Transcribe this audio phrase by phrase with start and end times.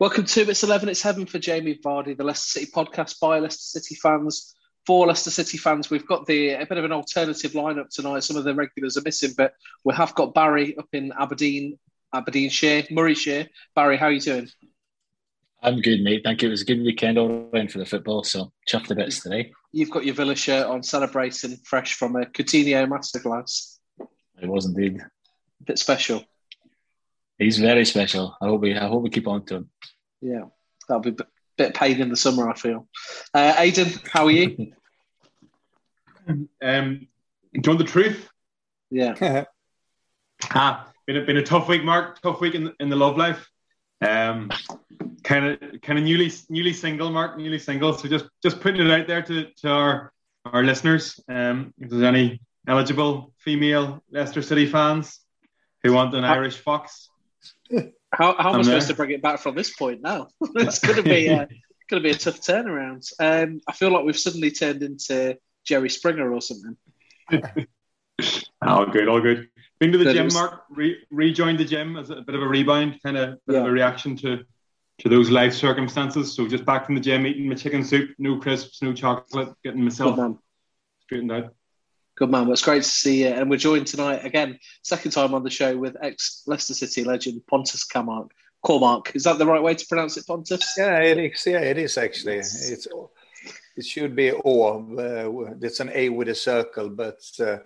[0.00, 3.78] Welcome to It's 11, It's Heaven for Jamie Vardy, the Leicester City podcast by Leicester
[3.78, 4.52] City fans.
[4.84, 8.24] For Leicester City fans, we've got the a bit of an alternative lineup tonight.
[8.24, 11.78] Some of the regulars are missing, but we have got Barry up in Aberdeen,
[12.12, 13.46] Aberdeenshire, Morayshire.
[13.76, 14.48] Barry, how are you doing?
[15.62, 16.22] I'm good, mate.
[16.24, 16.48] Thank you.
[16.48, 19.52] It was a good weekend all around for the football, so chuffed the bits today.
[19.70, 23.78] You've got your Villa shirt on, celebrating fresh from a Coutinho masterclass.
[24.42, 25.00] It was indeed.
[25.60, 26.24] A bit special.
[27.38, 28.36] He's very special.
[28.40, 29.70] I hope we I hope we keep on to him.
[30.20, 30.44] Yeah,
[30.88, 32.48] that'll be a bit paid in the summer.
[32.48, 32.88] I feel.
[33.32, 34.72] Uh, Aidan, how are you?
[36.62, 37.08] um,
[37.52, 38.28] do you want the truth?
[38.90, 39.44] Yeah.
[40.50, 42.20] ah, been a, been a tough week, Mark.
[42.22, 43.48] Tough week in in the love life.
[44.00, 44.50] Um,
[45.22, 47.36] kind of kind of newly newly single, Mark.
[47.36, 47.94] Newly single.
[47.94, 50.12] So just just putting it out there to to our
[50.44, 51.18] our listeners.
[51.28, 55.20] Um, if there's any eligible female Leicester City fans
[55.82, 57.10] who want an Irish fox.
[58.12, 60.28] How, how am I supposed to bring it back from this point now?
[60.40, 61.48] it's going to be a,
[61.88, 63.10] going to be a tough turnaround.
[63.18, 66.76] Um, I feel like we've suddenly turned into Jerry Springer or something.
[68.62, 69.48] all good, all good.
[69.80, 70.64] Been to the gym, Mark.
[70.70, 73.60] Re- rejoined the gym as a bit of a rebound, kind of bit yeah.
[73.60, 74.44] of a reaction to
[74.98, 76.34] to those life circumstances.
[76.34, 79.82] So just back from the gym, eating my chicken soup, no crisps, no chocolate, getting
[79.82, 80.38] myself
[81.02, 81.54] straightened out.
[82.16, 82.42] Good man.
[82.42, 83.28] Well, it's great to see you.
[83.28, 87.42] And we're joined tonight again, second time on the show with ex Leicester City legend
[87.46, 88.30] Pontus Kamark.
[88.64, 90.74] Cormac, is that the right way to pronounce it, Pontus?
[90.78, 91.44] Yeah, it is.
[91.46, 92.38] Yeah, it is actually.
[92.38, 92.88] It's
[93.76, 94.96] it should be O.
[94.96, 97.58] Uh, it's an A with a circle, but uh,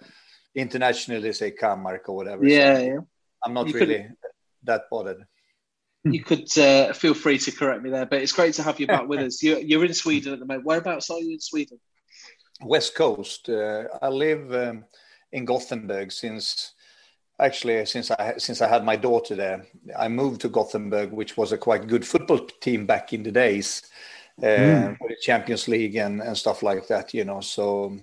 [0.55, 2.45] internationally they say Kamark or whatever.
[2.45, 2.99] Yeah, so yeah.
[3.45, 4.17] I'm not you really could,
[4.65, 5.25] that bothered.
[6.05, 8.87] You could uh, feel free to correct me there, but it's great to have you
[8.87, 9.43] back with us.
[9.43, 10.65] You're, you're in Sweden at the moment.
[10.65, 11.79] Whereabouts are you in Sweden?
[12.63, 13.49] West Coast.
[13.49, 14.85] Uh, I live um,
[15.33, 16.75] in Gothenburg since
[17.41, 19.67] actually since I since I had my daughter there.
[19.97, 23.83] I moved to Gothenburg, which was a quite good football team back in the days,
[24.43, 24.99] uh, mm.
[24.99, 27.15] the Champions League and, and stuff like that.
[27.15, 27.97] You know, so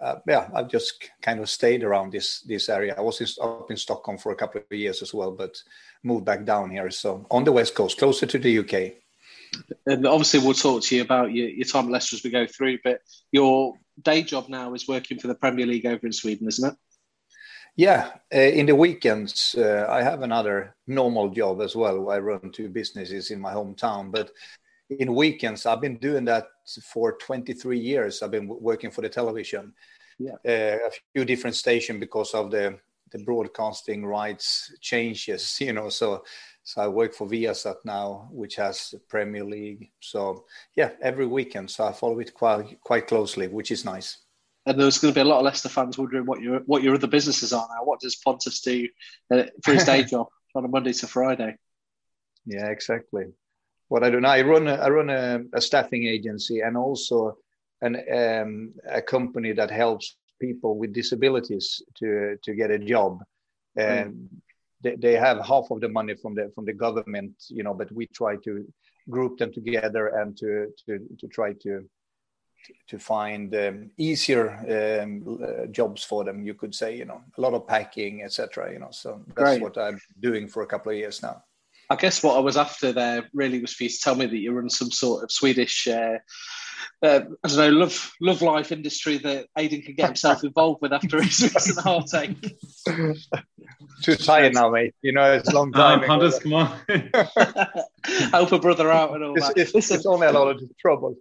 [0.00, 2.94] uh, yeah, I've just kind of stayed around this this area.
[2.96, 5.56] I was in, up in Stockholm for a couple of years as well, but
[6.02, 6.90] moved back down here.
[6.90, 9.03] So on the west coast, closer to the UK.
[9.86, 12.46] And obviously, we'll talk to you about your, your time at Leicester as we go
[12.46, 12.78] through.
[12.82, 13.00] But
[13.32, 16.78] your day job now is working for the Premier League over in Sweden, isn't it?
[17.76, 22.10] Yeah, uh, in the weekends uh, I have another normal job as well.
[22.10, 24.30] I run two businesses in my hometown, but
[24.90, 26.46] in weekends I've been doing that
[26.92, 28.22] for 23 years.
[28.22, 29.72] I've been working for the television,
[30.20, 30.34] yeah.
[30.46, 32.78] uh, a few different stations because of the
[33.10, 35.56] the broadcasting rights changes.
[35.60, 36.24] You know, so
[36.64, 39.90] so I work for Viasat now, which has Premier League.
[40.00, 41.70] So yeah, every weekend.
[41.70, 44.18] So I follow it quite quite closely, which is nice.
[44.66, 46.94] And there's going to be a lot of Leicester fans wondering what your what your
[46.94, 47.84] other businesses are now.
[47.84, 48.88] What does Pontus do
[49.30, 51.54] uh, for his day job on a Monday to Friday?
[52.46, 53.26] Yeah, exactly.
[53.88, 54.30] what I do now.
[54.30, 57.36] I run a, I run a, a staffing agency and also
[57.82, 63.22] an um, a company that helps people with disabilities to to get a job.
[63.76, 64.28] And mm.
[64.84, 67.90] They, they have half of the money from the from the government, you know, but
[67.90, 68.64] we try to
[69.10, 71.84] group them together and to to to try to
[72.88, 74.46] to find um, easier
[75.02, 78.72] um, uh, jobs for them you could say you know a lot of packing etc
[78.72, 79.60] you know so that's Great.
[79.60, 81.42] what i'm doing for a couple of years now
[81.90, 84.38] i guess what i was after there really was for you to tell me that
[84.38, 86.16] you run some sort of swedish uh,
[87.02, 90.92] uh, I don't know, love love life industry that Aidan can get himself involved with
[90.92, 92.56] after his recent heartache.
[94.02, 94.94] Too tired now, mate.
[95.02, 96.02] You know, it's a long time.
[96.02, 96.78] Hunters, come on.
[98.30, 99.56] Help a brother out and all it's, that.
[99.56, 101.16] It's, Listen, it's only a lot of trouble.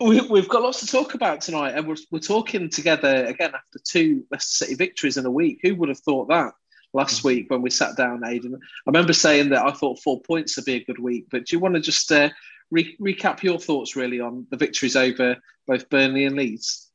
[0.00, 3.78] We, have got lots to talk about tonight, and we're, we're talking together again after
[3.84, 5.60] two Leicester City victories in a week.
[5.62, 6.54] Who would have thought that?
[6.92, 8.54] last week when we sat down, Aidan.
[8.54, 11.54] I remember saying that I thought four points would be a good week, but do
[11.54, 12.30] you want to just uh,
[12.70, 15.36] re- recap your thoughts really on the victories over
[15.66, 16.90] both Burnley and Leeds.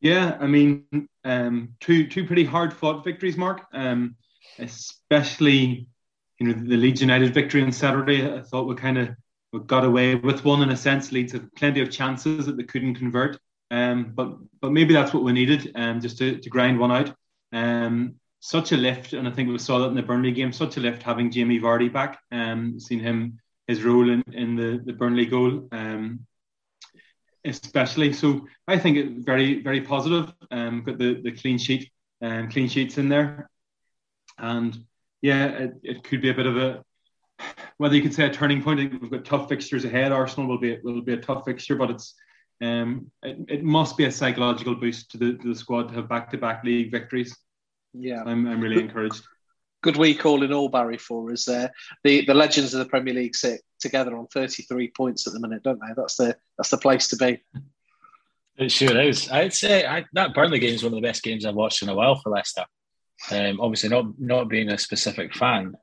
[0.00, 0.84] Yeah, I mean,
[1.24, 3.62] um, two two pretty hard fought victories, Mark.
[3.72, 4.16] Um,
[4.58, 5.86] especially,
[6.38, 8.28] you know, the Leeds United victory on Saturday.
[8.28, 11.12] I thought we kind of got away with one in a sense.
[11.12, 13.38] Leeds had plenty of chances that they couldn't convert.
[13.70, 17.14] Um, but but maybe that's what we needed, um, just to, to grind one out.
[17.52, 20.52] Um, such a lift, and I think we saw that in the Burnley game.
[20.52, 22.18] Such a lift having Jamie Vardy back.
[22.32, 26.26] Um, seen him his role in, in the, the Burnley goal, um,
[27.44, 28.12] especially.
[28.12, 30.32] So I think it very, very positive.
[30.50, 33.48] Um, got the, the clean sheet and um, clean sheets in there.
[34.38, 34.76] And
[35.20, 36.84] yeah, it, it could be a bit of a,
[37.78, 39.00] whether you could say a turning point.
[39.00, 40.12] We've got tough fixtures ahead.
[40.12, 42.14] Arsenal will be will be a tough fixture, but it's
[42.60, 46.08] um, it, it must be a psychological boost to the, to the squad to have
[46.08, 47.36] back to back league victories.
[47.92, 49.22] Yeah, I'm, I'm really encouraged
[49.82, 51.72] good week all in all, Barry, for us there.
[52.04, 55.62] The the legends of the Premier League sit together on 33 points at the minute,
[55.62, 55.92] don't they?
[55.96, 57.42] That's the that's the place to be.
[58.56, 59.30] It sure is.
[59.30, 61.88] I'd say I, that Burnley game is one of the best games I've watched in
[61.88, 62.64] a while for Leicester.
[63.30, 65.74] Um, obviously, not not being a specific fan,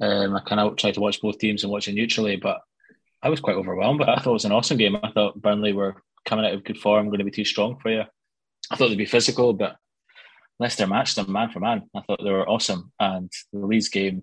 [0.00, 2.60] um, I kind of try to watch both teams and watch it neutrally, but
[3.22, 3.98] I was quite overwhelmed.
[3.98, 4.96] But I thought it was an awesome game.
[5.02, 7.90] I thought Burnley were coming out of good form, going to be too strong for
[7.90, 8.02] you.
[8.70, 9.76] I thought they'd be physical, but
[10.58, 11.88] Leicester matched them man for man.
[11.94, 14.22] I thought they were awesome, and the Leeds game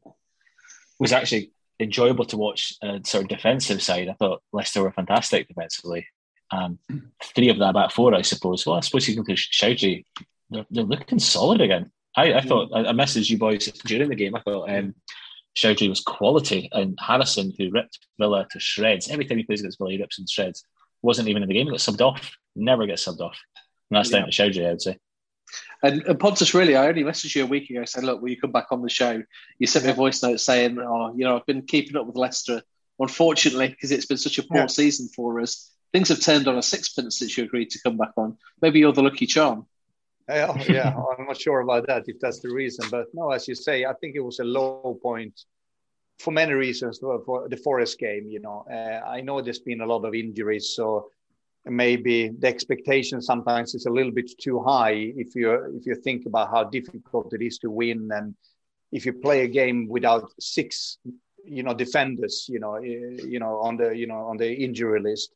[0.99, 2.73] was actually enjoyable to watch.
[2.81, 6.07] Uh, sort of defensive side, I thought Leicester were fantastic defensively.
[6.51, 6.79] Um,
[7.23, 8.65] three of that back four, I suppose.
[8.65, 10.05] Well, I suppose you can push Choudhury.
[10.49, 11.91] They're, they're looking solid again.
[12.15, 14.35] I, I thought I, I messaged you boys during the game.
[14.35, 14.93] I thought um,
[15.63, 19.09] was quality, and Harrison, who ripped Villa to shreds.
[19.09, 20.63] Every time he plays against Villa, he rips in shreds.
[21.01, 21.67] Wasn't even in the game.
[21.67, 22.35] He got subbed off.
[22.55, 23.37] Never gets subbed off.
[23.89, 24.19] And that's yeah.
[24.19, 24.97] down to Choudhury, I would say.
[25.83, 28.39] And, and Pontus, really, I only messaged you a week ago saying, look, will you
[28.39, 29.21] come back on the show?
[29.59, 32.15] You sent me a voice note saying, oh, you know, I've been keeping up with
[32.15, 32.61] Leicester.
[32.97, 34.67] Unfortunately, because it's been such a poor yeah.
[34.67, 38.11] season for us, things have turned on a sixpence since you agreed to come back
[38.17, 38.37] on.
[38.61, 39.65] Maybe you're the lucky charm.
[40.27, 43.55] Yeah, yeah, I'm not sure about that if that's the reason, but no, as you
[43.55, 45.39] say, I think it was a low point
[46.19, 48.27] for many reasons for, for the Forest game.
[48.27, 51.09] You know, uh, I know there's been a lot of injuries, so
[51.65, 56.25] maybe the expectation sometimes is a little bit too high if you if you think
[56.25, 58.35] about how difficult it is to win and
[58.91, 60.99] if you play a game without six
[61.43, 65.01] you know defenders you know eh, you know on the you know on the injury
[65.01, 65.33] list.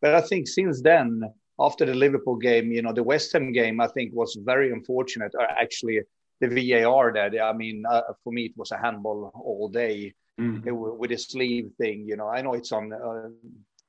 [0.00, 1.22] But i think since then
[1.58, 5.32] after the liverpool game you know the west ham game i think was very unfortunate.
[5.34, 6.00] Or actually
[6.40, 10.62] the var there i mean uh, for me it was a handball all day mm.
[10.98, 12.28] with a sleeve thing you know.
[12.28, 13.28] I know it's on uh,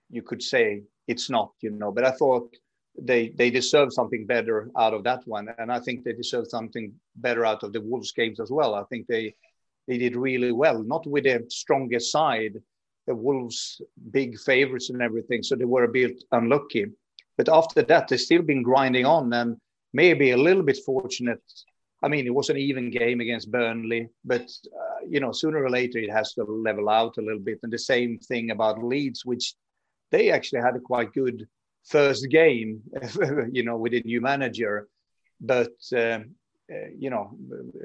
[0.10, 1.92] you could say it's not, you know.
[1.92, 2.54] But I thought
[3.00, 6.94] they they deserve something better out of that one, and I think they deserve something
[7.16, 8.76] better out of the Wolves games as well.
[8.76, 9.36] I think they
[9.88, 12.54] they did really well, not with the strongest side,
[13.08, 13.82] the Wolves
[14.12, 16.86] big favorites and everything, so they were a bit unlucky.
[17.38, 19.58] But after that, they've still been grinding on and
[19.92, 21.42] maybe a little bit fortunate.
[22.02, 25.70] I mean, it was an even game against Burnley, but uh, you know, sooner or
[25.70, 27.60] later it has to level out a little bit.
[27.64, 29.56] And the same thing about Leeds, which
[30.14, 31.48] they actually had a quite good
[31.86, 32.82] first game,
[33.52, 34.88] you know, with a new manager.
[35.42, 36.36] But um,
[36.72, 37.36] uh, you know,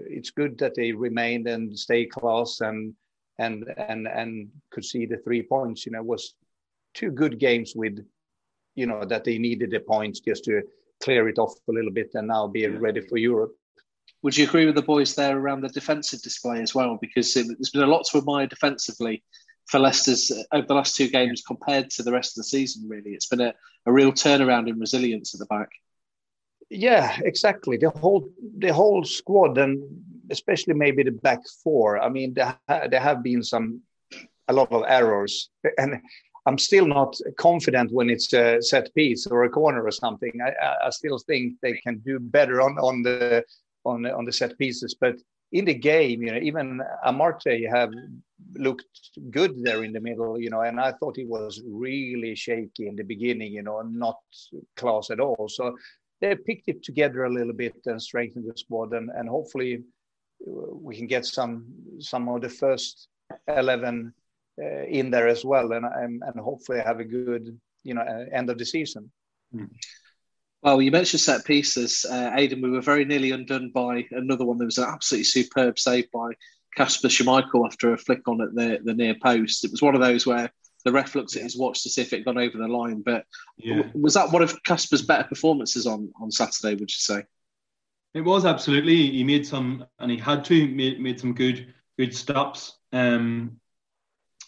[0.09, 2.95] it's good that they remained and stay close and
[3.39, 5.87] and and and could see the three points.
[5.87, 6.35] You know, was
[6.95, 7.99] two good games with,
[8.75, 10.63] you know, that they needed the points just to
[11.03, 13.55] clear it off a little bit and now be ready for Europe.
[14.23, 16.99] Would you agree with the boys there around the defensive display as well?
[17.01, 19.23] Because there's been a lot to admire defensively
[19.69, 22.89] for Leicester's uh, over the last two games compared to the rest of the season.
[22.89, 23.55] Really, it's been a,
[23.87, 25.69] a real turnaround in resilience at the back.
[26.71, 27.77] Yeah, exactly.
[27.77, 29.83] The whole the whole squad, and
[30.31, 31.99] especially maybe the back four.
[31.99, 33.83] I mean, there, there have been some
[34.49, 36.01] a lot of errors, and
[36.47, 40.33] I'm still not confident when it's a set piece or a corner or something.
[40.45, 43.45] I, I still think they can do better on on the
[43.85, 45.17] on on the set pieces, but
[45.53, 47.91] in the game, you know, even Amartey have
[48.55, 48.85] looked
[49.31, 52.97] good there in the middle, you know, and I thought he was really shaky in
[52.97, 54.19] the beginning, you know, not
[54.77, 55.49] class at all.
[55.49, 55.77] So
[56.21, 59.83] they picked it together a little bit and strengthened the squad, and, and hopefully
[60.47, 61.67] we can get some
[61.99, 63.09] some of the first
[63.47, 64.13] eleven
[64.61, 65.85] uh, in there as well, and,
[66.23, 69.11] and hopefully have a good you know end of the season.
[69.55, 69.71] Mm.
[70.63, 72.61] Well, you mentioned set pieces, uh, Aidan.
[72.61, 74.59] We were very nearly undone by another one.
[74.59, 76.31] There was an absolutely superb save by
[76.79, 79.65] Kasper Schmeichel after a flick on at the, the near post.
[79.65, 80.49] It was one of those where
[80.85, 83.03] the ref looked at his watch to see if it gone over the line.
[83.03, 83.83] But yeah.
[83.95, 86.75] was that one of Kasper's better performances on on Saturday?
[86.75, 87.25] Would you say?
[88.15, 89.11] It was absolutely.
[89.11, 92.79] He made some, and he had to made, made some good good stops.
[92.93, 93.59] Um,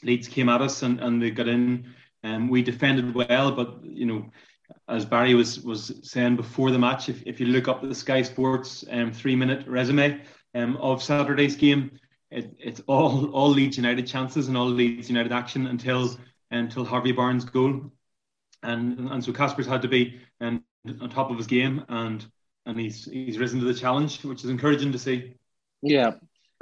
[0.05, 1.93] Leeds came at us, and, and they got in.
[2.23, 4.31] And um, we defended well, but you know
[4.89, 8.23] as Barry was was saying before the match, if, if you look up the Sky
[8.23, 10.21] Sports um, three minute resume
[10.55, 11.99] um, of Saturday's game,
[12.31, 16.17] it, it's all all Leeds United chances and all Leeds United action until
[16.51, 17.91] until Harvey Barnes' goal,
[18.63, 20.65] and and so Kasper's had to be um,
[21.01, 22.25] on top of his game, and
[22.67, 25.35] and he's he's risen to the challenge, which is encouraging to see.
[25.83, 26.13] Yeah,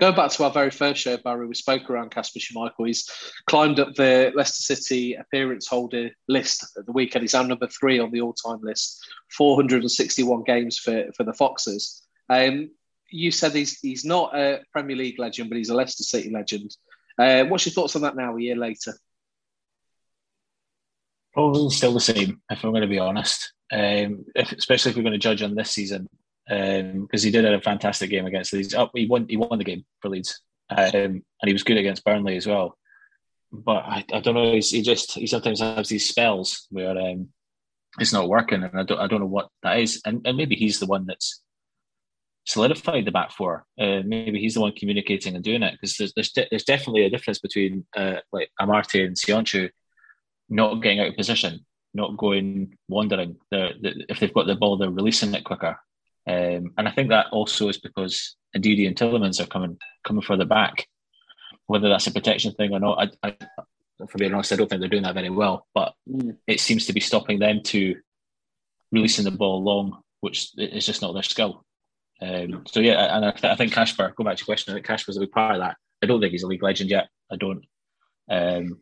[0.00, 2.86] Going back to our very first show, Barry, we spoke around Kasper Schmeichel.
[2.86, 3.10] He's
[3.46, 7.24] climbed up the Leicester City appearance holder list at the weekend.
[7.24, 12.00] He's now number three on the all-time list, 461 games for, for the Foxes.
[12.30, 12.70] Um,
[13.10, 16.76] you said he's he's not a Premier League legend, but he's a Leicester City legend.
[17.18, 18.94] Uh, what's your thoughts on that now, a year later?
[21.32, 23.52] Probably still the same, if I'm going to be honest.
[23.72, 26.08] Um, if, especially if we're going to judge on this season
[26.48, 28.74] because um, he did have a fantastic game against Leeds.
[28.74, 29.26] Oh, he won.
[29.28, 32.78] He won the game for Leeds, um, and he was good against Burnley as well.
[33.52, 34.52] But I, I don't know.
[34.52, 37.28] he just he sometimes has these spells where um,
[37.98, 40.00] it's not working, and I don't I don't know what that is.
[40.06, 41.42] And, and maybe he's the one that's
[42.44, 43.66] solidified the back four.
[43.78, 47.04] Uh, maybe he's the one communicating and doing it because there's there's, de- there's, definitely
[47.04, 49.70] a difference between uh, like Amartey and Söyüncü
[50.48, 51.64] not getting out of position,
[51.94, 53.36] not going wandering.
[53.50, 55.78] They're, they're, if they've got the ball, they're releasing it quicker.
[56.26, 60.44] Um, and I think that also is because Ndidi and Tielemans are coming coming further
[60.44, 60.86] back.
[61.66, 63.36] Whether that's a protection thing or not, I, I,
[64.10, 65.66] for being honest, I don't think they're doing that very well.
[65.74, 66.36] But mm.
[66.46, 67.96] it seems to be stopping them to
[68.92, 71.64] releasing the ball long, which is just not their skill.
[72.20, 74.12] Um, so yeah, and I, th- I think Kasper.
[74.16, 74.72] Go back to your question.
[74.72, 75.76] I think Kasper's a big part of that.
[76.02, 77.08] I don't think he's a league legend yet.
[77.30, 77.64] I don't,
[78.30, 78.80] um,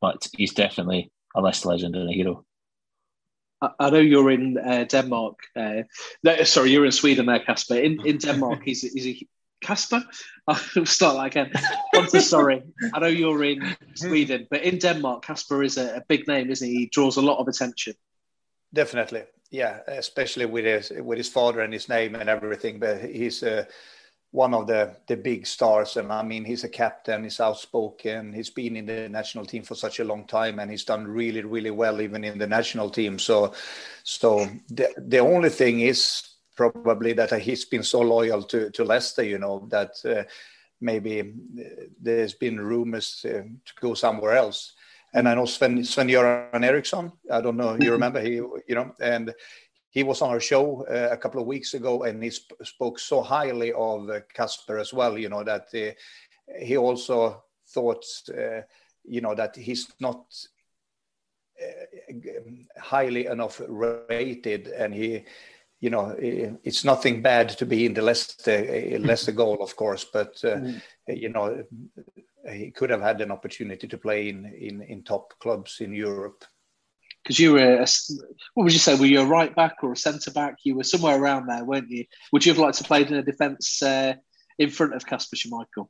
[0.00, 2.44] but he's definitely a less legend and a hero.
[3.60, 5.40] I know you're in uh, Denmark.
[5.56, 5.82] Uh,
[6.22, 7.74] no, sorry, you're in Sweden there, Kasper.
[7.74, 9.26] In, in Denmark, he's, he's a
[9.60, 10.04] Kasper?
[10.46, 11.52] I'll start that again.
[11.94, 12.62] I'm so sorry.
[12.94, 16.66] I know you're in Sweden, but in Denmark, Kasper is a, a, big name, isn't
[16.66, 16.74] he?
[16.74, 17.94] He draws a lot of attention.
[18.72, 19.80] Definitely, yeah.
[19.86, 22.78] Especially with his with his father and his name and everything.
[22.78, 23.64] But he's uh,
[24.30, 28.50] one of the the big stars and i mean he's a captain he's outspoken he's
[28.50, 31.70] been in the national team for such a long time and he's done really really
[31.70, 33.52] well even in the national team so
[34.02, 39.22] so the, the only thing is probably that he's been so loyal to to leicester
[39.22, 40.22] you know that uh,
[40.80, 41.32] maybe
[42.00, 44.74] there's been rumors uh, to go somewhere else
[45.14, 47.12] and I know Sven Sven Göran Eriksson.
[47.30, 47.76] I don't know.
[47.80, 49.34] You remember he, you know, and
[49.90, 52.98] he was on our show uh, a couple of weeks ago and he sp- spoke
[52.98, 55.92] so highly of uh, Kasper as well, you know, that uh,
[56.60, 58.04] he also thought,
[58.36, 58.60] uh,
[59.04, 60.24] you know, that he's not
[61.60, 62.10] uh,
[62.78, 65.24] highly enough rated and he,
[65.80, 70.04] you know, it's nothing bad to be in the Leicester, uh, Leicester goal, of course,
[70.04, 70.80] but, mm.
[71.06, 71.64] you know,
[72.50, 76.44] he could have had an opportunity to play in, in, in top clubs in Europe
[77.28, 77.86] because you were, a,
[78.54, 78.94] what would you say?
[78.94, 80.56] Were you a right back or a centre back?
[80.64, 82.06] You were somewhere around there, weren't you?
[82.32, 84.14] Would you have liked to play in a defence uh,
[84.58, 85.88] in front of Kasper Schmeichel?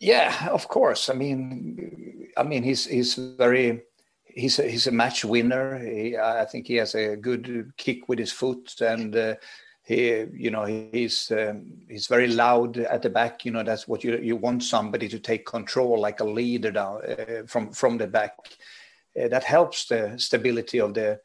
[0.00, 1.10] Yeah, of course.
[1.10, 3.82] I mean, I mean, he's he's very
[4.24, 5.78] he's a, he's a match winner.
[5.78, 9.34] He, I think he has a good kick with his foot, and uh,
[9.84, 13.44] he you know he's um, he's very loud at the back.
[13.44, 17.02] You know that's what you you want somebody to take control, like a leader down
[17.04, 18.34] uh, from from the back
[19.20, 21.20] uh, that helps the stability of the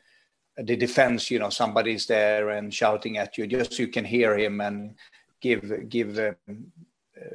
[0.58, 1.32] the defense.
[1.32, 4.96] You know, somebody's there and shouting at you, just so you can hear him and
[5.40, 6.34] give give uh,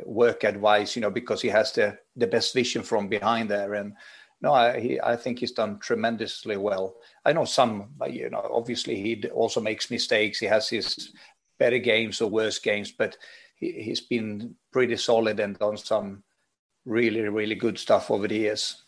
[0.04, 0.94] work advice.
[0.94, 3.74] You know, because he has the the best vision from behind there.
[3.74, 3.94] And
[4.44, 6.96] no, I he, I think he's done tremendously well.
[7.24, 10.38] I know some, you know, obviously he also makes mistakes.
[10.38, 11.12] He has his
[11.58, 13.16] better games or worse games, but
[13.56, 16.22] he, has been pretty solid and done some
[16.84, 18.84] really, really good stuff over the years.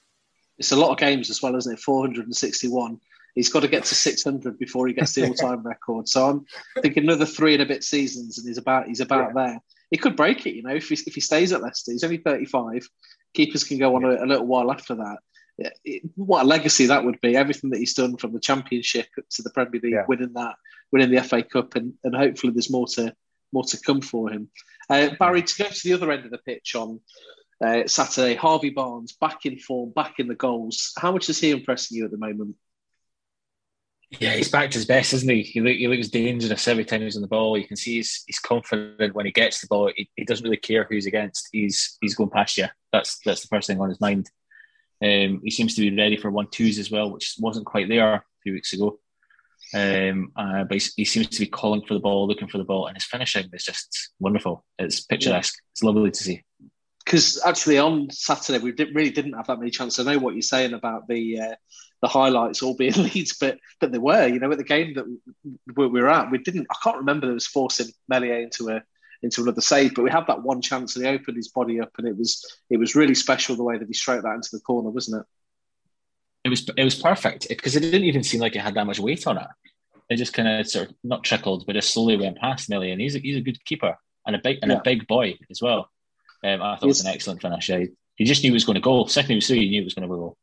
[0.59, 1.81] It's a lot of games as well, isn't it?
[1.81, 3.01] 461.
[3.35, 6.07] He's got to get to 600 before he gets the all-time record.
[6.07, 6.45] So I'm
[6.83, 9.47] thinking another three and a bit seasons, and he's about he's about yeah.
[9.47, 9.61] there.
[9.91, 11.93] He could break it, you know, if he, if he stays at Leicester.
[11.93, 12.87] He's only 35.
[13.33, 15.19] Keepers can go on a, a little while after that.
[15.59, 17.37] It, what a legacy that would be!
[17.37, 20.05] Everything that he's done from the Championship to the Premier League, yeah.
[20.07, 20.57] winning that,
[20.93, 23.15] winning the FA Cup, and, and hopefully there's more to
[23.53, 24.51] more to come for him.
[24.91, 27.01] Uh, Barry, to go to the other end of the pitch on
[27.65, 30.93] uh, Saturday, Harvey Barnes back in form, back in the goals.
[30.99, 32.57] How much is he impressing you at the moment?
[34.11, 35.43] Yeah, he's back to his best, isn't he?
[35.43, 37.59] He, look, he looks dangerous every time he's on the ball.
[37.59, 39.91] You can see he's, he's confident when he gets the ball.
[39.97, 41.49] He, he doesn't really care who he's against.
[41.51, 42.67] He's he's going past you.
[42.93, 44.31] That's that's the first thing on his mind.
[45.03, 48.15] Um, he seems to be ready for one twos as well, which wasn't quite there
[48.15, 48.99] a few weeks ago.
[49.75, 52.65] Um, uh, but he, he, seems to be calling for the ball, looking for the
[52.65, 54.65] ball, and his finishing is just wonderful.
[54.79, 55.57] It's picturesque.
[55.57, 55.71] Yeah.
[55.73, 56.45] It's lovely to see.
[57.05, 60.07] Because actually, on Saturday we did, really didn't have that many chances.
[60.07, 61.55] I know what you're saying about the uh,
[62.03, 64.27] the highlights all being Leeds, but but there were.
[64.27, 65.05] You know, at the game that
[65.77, 66.67] we were at, we didn't.
[66.71, 68.83] I can't remember that was forcing Meslier into a
[69.23, 71.93] into another save, but we had that one chance and he opened his body up,
[71.99, 74.61] and it was it was really special the way that he straight that into the
[74.61, 75.27] corner, wasn't it?
[76.45, 79.01] It was it was perfect because it didn't even seem like it had that much
[79.01, 79.49] weight on it.
[80.09, 83.01] It just kind of sort of not trickled, but just slowly went past Meslier, and
[83.01, 83.97] he's a, he's a good keeper
[84.27, 84.79] and a big and yeah.
[84.79, 85.91] a big boy as well.
[86.45, 87.69] Um, I thought it was an excellent finish.
[87.69, 89.07] Yeah, he just knew it was going to go.
[89.07, 90.37] Second he was he knew it was going to go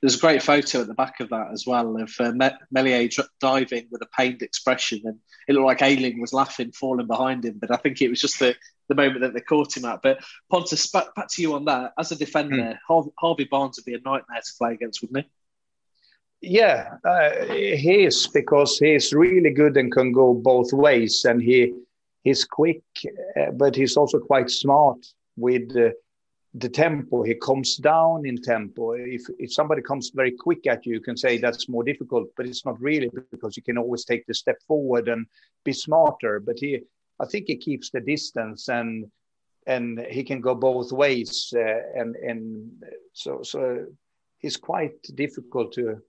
[0.00, 2.32] there's a great photo at the back of that as well of uh,
[2.70, 3.08] Meslier
[3.40, 7.58] diving with a pained expression, and it looked like Ayling was laughing, falling behind him.
[7.60, 8.54] But I think it was just the,
[8.88, 10.00] the moment that they caught him at.
[10.02, 11.94] But Pontus, back, back to you on that.
[11.98, 13.08] As a defender, mm.
[13.18, 15.30] Harvey Barnes would be a nightmare to play against, wouldn't he?
[16.40, 21.74] Yeah, uh, he is because he's really good and can go both ways, and he
[22.22, 22.84] he's quick,
[23.36, 25.04] uh, but he's also quite smart
[25.36, 25.76] with.
[25.76, 25.90] Uh,
[26.54, 28.92] the tempo he comes down in tempo.
[28.92, 32.46] If if somebody comes very quick at you you can say that's more difficult but
[32.46, 35.26] it's not really because you can always take the step forward and
[35.64, 36.40] be smarter.
[36.40, 36.80] But he
[37.20, 39.10] i think he keeps the distance and
[39.66, 42.70] and he can go both ways uh, and and
[43.12, 43.86] so so
[44.38, 46.00] he's quite difficult to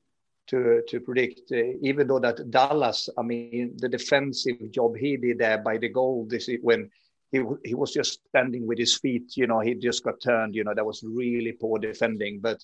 [0.47, 5.37] to to predict uh, even though that dallas i mean the defensive job he did
[5.37, 6.89] there by the goal this when
[7.31, 9.35] he he was just standing with his feet.
[9.37, 10.55] You know, he just got turned.
[10.55, 12.39] You know, that was really poor defending.
[12.39, 12.63] But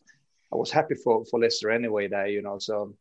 [0.51, 2.07] I was happy for for Leicester anyway.
[2.07, 2.95] There, you know, so.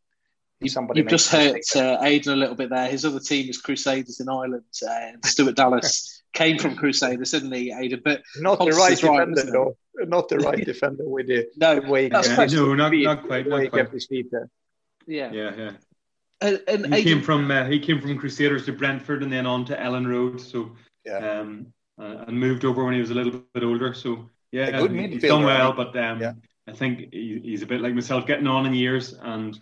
[0.66, 2.88] Somebody You've just hurt uh, Aidan a little bit there.
[2.88, 7.52] His other team is Crusaders in Ireland, uh, and Stuart Dallas came from Crusaders, didn't
[7.52, 8.00] he, Aidan?
[8.02, 9.76] But not the right defender, right, though.
[9.94, 12.04] Not the right defender with the no way.
[12.04, 12.46] Yeah.
[12.50, 13.46] No, not, not quite.
[13.46, 13.90] Not quite.
[13.90, 14.48] his feet there.
[15.06, 15.70] Yeah, yeah, yeah.
[16.40, 19.44] And, and he Aidan, came from uh, he came from Crusaders to Brentford and then
[19.46, 20.40] on to Elland Road.
[20.40, 20.70] So
[21.04, 21.40] yeah.
[21.40, 23.94] Um, uh, and moved over when he was a little bit older.
[23.94, 26.32] So yeah, he's done well, but um, yeah.
[26.66, 29.58] I think he, he's a bit like myself, getting on in years and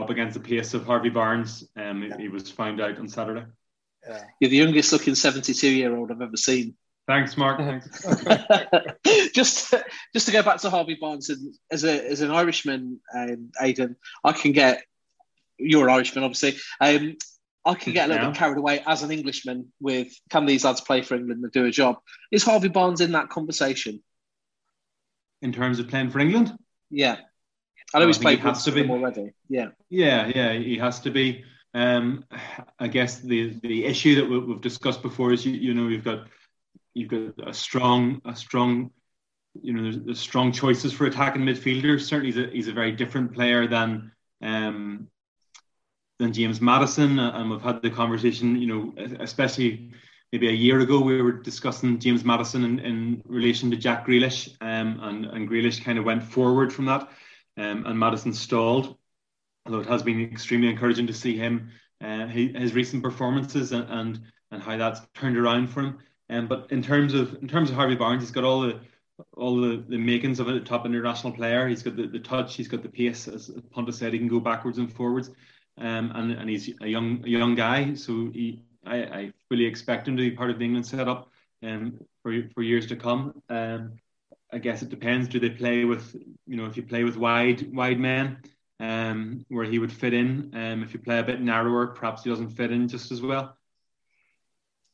[0.00, 1.68] up against the pace of Harvey Barnes.
[1.76, 2.16] Um, yeah.
[2.18, 3.44] he was found out on Saturday.
[4.06, 4.24] Yeah.
[4.40, 6.76] You're the youngest looking 72 year old I've ever seen.
[7.06, 7.58] Thanks, Mark.
[7.58, 8.04] Thanks.
[9.32, 9.74] just,
[10.12, 13.96] just to go back to Harvey Barnes, and as a as an Irishman, um, Aidan,
[14.22, 14.82] I can get.
[15.58, 16.56] You're Irishman, obviously.
[16.80, 17.16] Um,
[17.64, 18.30] I can get a little yeah.
[18.30, 21.66] bit carried away as an Englishman with can these lads play for England and do
[21.66, 21.96] a job?
[22.32, 24.02] Is Harvey Barnes in that conversation?
[25.42, 26.56] In terms of playing for England?
[26.90, 27.16] Yeah.
[27.94, 29.32] I know well, he's played he for them already.
[29.48, 29.68] Yeah.
[29.88, 31.44] Yeah, yeah, he has to be.
[31.74, 32.24] Um,
[32.78, 36.04] I guess the the issue that we, have discussed before is you, you know you've
[36.04, 36.26] got
[36.94, 38.90] you've got a strong a strong
[39.62, 42.02] you know there's, there's strong choices for attacking midfielders.
[42.02, 45.08] Certainly, he's a, he's a very different player than um,
[46.18, 47.18] than James Maddison.
[47.18, 48.56] uh, and we've had the conversation.
[48.56, 49.92] You know, especially
[50.32, 54.54] maybe a year ago, we were discussing James Maddison in, in relation to Jack Grealish,
[54.60, 57.08] um, and and Grealish kind of went forward from that,
[57.56, 58.96] um, and Maddison stalled.
[59.66, 61.70] Although it has been extremely encouraging to see him,
[62.02, 65.98] uh, his recent performances and, and and how that's turned around for him.
[66.30, 68.80] Um, but in terms of in terms of Harvey Barnes, he's got all the
[69.36, 71.66] all the, the makings of a top international player.
[71.66, 74.38] He's got the, the touch, he's got the pace, as Pontus said, he can go
[74.38, 75.30] backwards and forwards
[75.80, 80.08] um, and and he's a young a young guy, so he I, I fully expect
[80.08, 81.30] him to be part of the England setup
[81.62, 83.42] um, for for years to come.
[83.48, 83.92] Um,
[84.52, 85.28] I guess it depends.
[85.28, 86.14] Do they play with
[86.46, 88.38] you know if you play with wide wide men,
[88.80, 90.50] um, where he would fit in.
[90.54, 93.56] Um, if you play a bit narrower, perhaps he doesn't fit in just as well.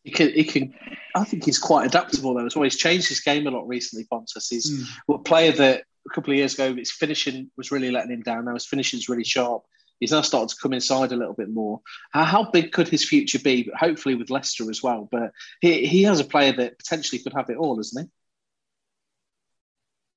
[0.02, 0.74] He can, he can.
[1.14, 2.46] I think he's quite adaptable though.
[2.46, 4.04] As well, he's changed his game a lot recently.
[4.04, 5.14] Pontus, he's mm.
[5.14, 8.44] a player that a couple of years ago his finishing was really letting him down.
[8.44, 9.64] Now his finishing is really sharp
[10.00, 11.80] he's now started to come inside a little bit more.
[12.12, 13.70] How, how big could his future be?
[13.78, 15.08] Hopefully with Leicester as well.
[15.10, 18.10] But he, he has a player that potentially could have it all, isn't he?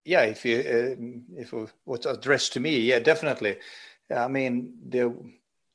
[0.07, 3.57] yeah, if you uh, if it was addressed to me, yeah, definitely.
[4.09, 5.13] I mean the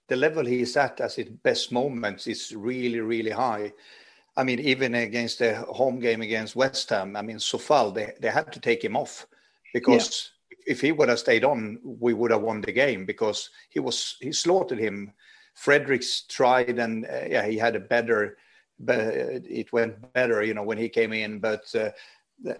[0.09, 3.75] the level he's at as his best moments is really really high.
[4.35, 8.31] I mean, even against the home game against West Ham, I mean, Coufal, they, they
[8.31, 9.27] had to take him off
[9.75, 10.31] because.
[10.67, 14.17] If he would have stayed on, we would have won the game because he was
[14.21, 15.13] he slaughtered him.
[15.55, 18.39] Fredericks tried and uh, yeah, he had a better,
[18.79, 21.41] but it went better, you know, when he came in.
[21.41, 21.91] But uh,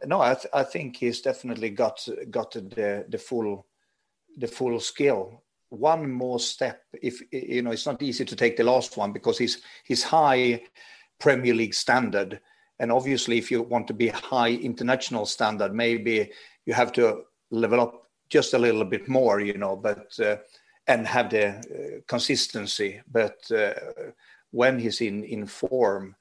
[0.05, 3.67] no, I, th- I think he's definitely got got the the full
[4.37, 5.43] the full skill.
[5.71, 9.39] One more step, if you know, it's not easy to take the last one because
[9.39, 10.63] he's he's high
[11.19, 12.41] Premier League standard,
[12.79, 16.31] and obviously, if you want to be high international standard, maybe
[16.67, 20.37] you have to level up just a little bit more, you know, but uh,
[20.89, 23.01] and have the uh, consistency.
[23.11, 23.75] But uh,
[24.51, 26.17] when he's in in form,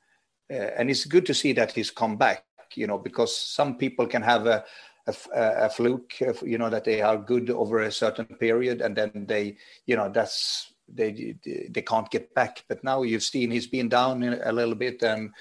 [0.52, 2.44] uh, and it's good to see that he's come back
[2.78, 4.63] you know, because some people can have a,
[5.08, 9.26] a, a fluke, you know, that they are good over a certain period and then
[9.28, 11.36] they, you know, that's they
[11.70, 12.63] they can't get back.
[12.67, 15.32] But now you've seen he's been down a little bit and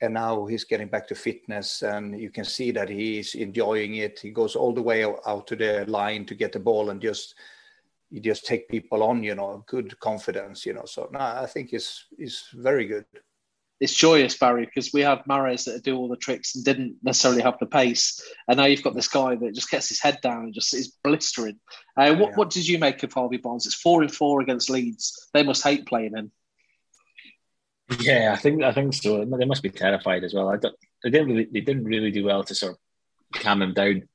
[0.00, 4.20] and now he's getting back to fitness and you can see that he's enjoying it.
[4.20, 7.34] He goes all the way out to the line to get the ball and just
[8.10, 10.84] you just take people on, you know, good confidence, you know.
[10.84, 13.06] So no, I think he's he's very good
[13.78, 17.42] it's joyous, Barry, because we have Mahrez that do all the tricks and didn't necessarily
[17.42, 20.44] have the pace, and now you've got this guy that just gets his head down
[20.44, 21.58] and just is blistering.
[21.96, 22.36] Uh, what yeah.
[22.36, 23.66] what did you make of Harvey Barnes?
[23.66, 25.28] It's four in four against Leeds.
[25.34, 26.32] They must hate playing him.
[28.00, 29.24] Yeah, I think I think so.
[29.24, 30.48] They must be terrified as well.
[30.48, 33.74] I don't, they didn't really they didn't really do well to sort of calm him
[33.74, 34.08] down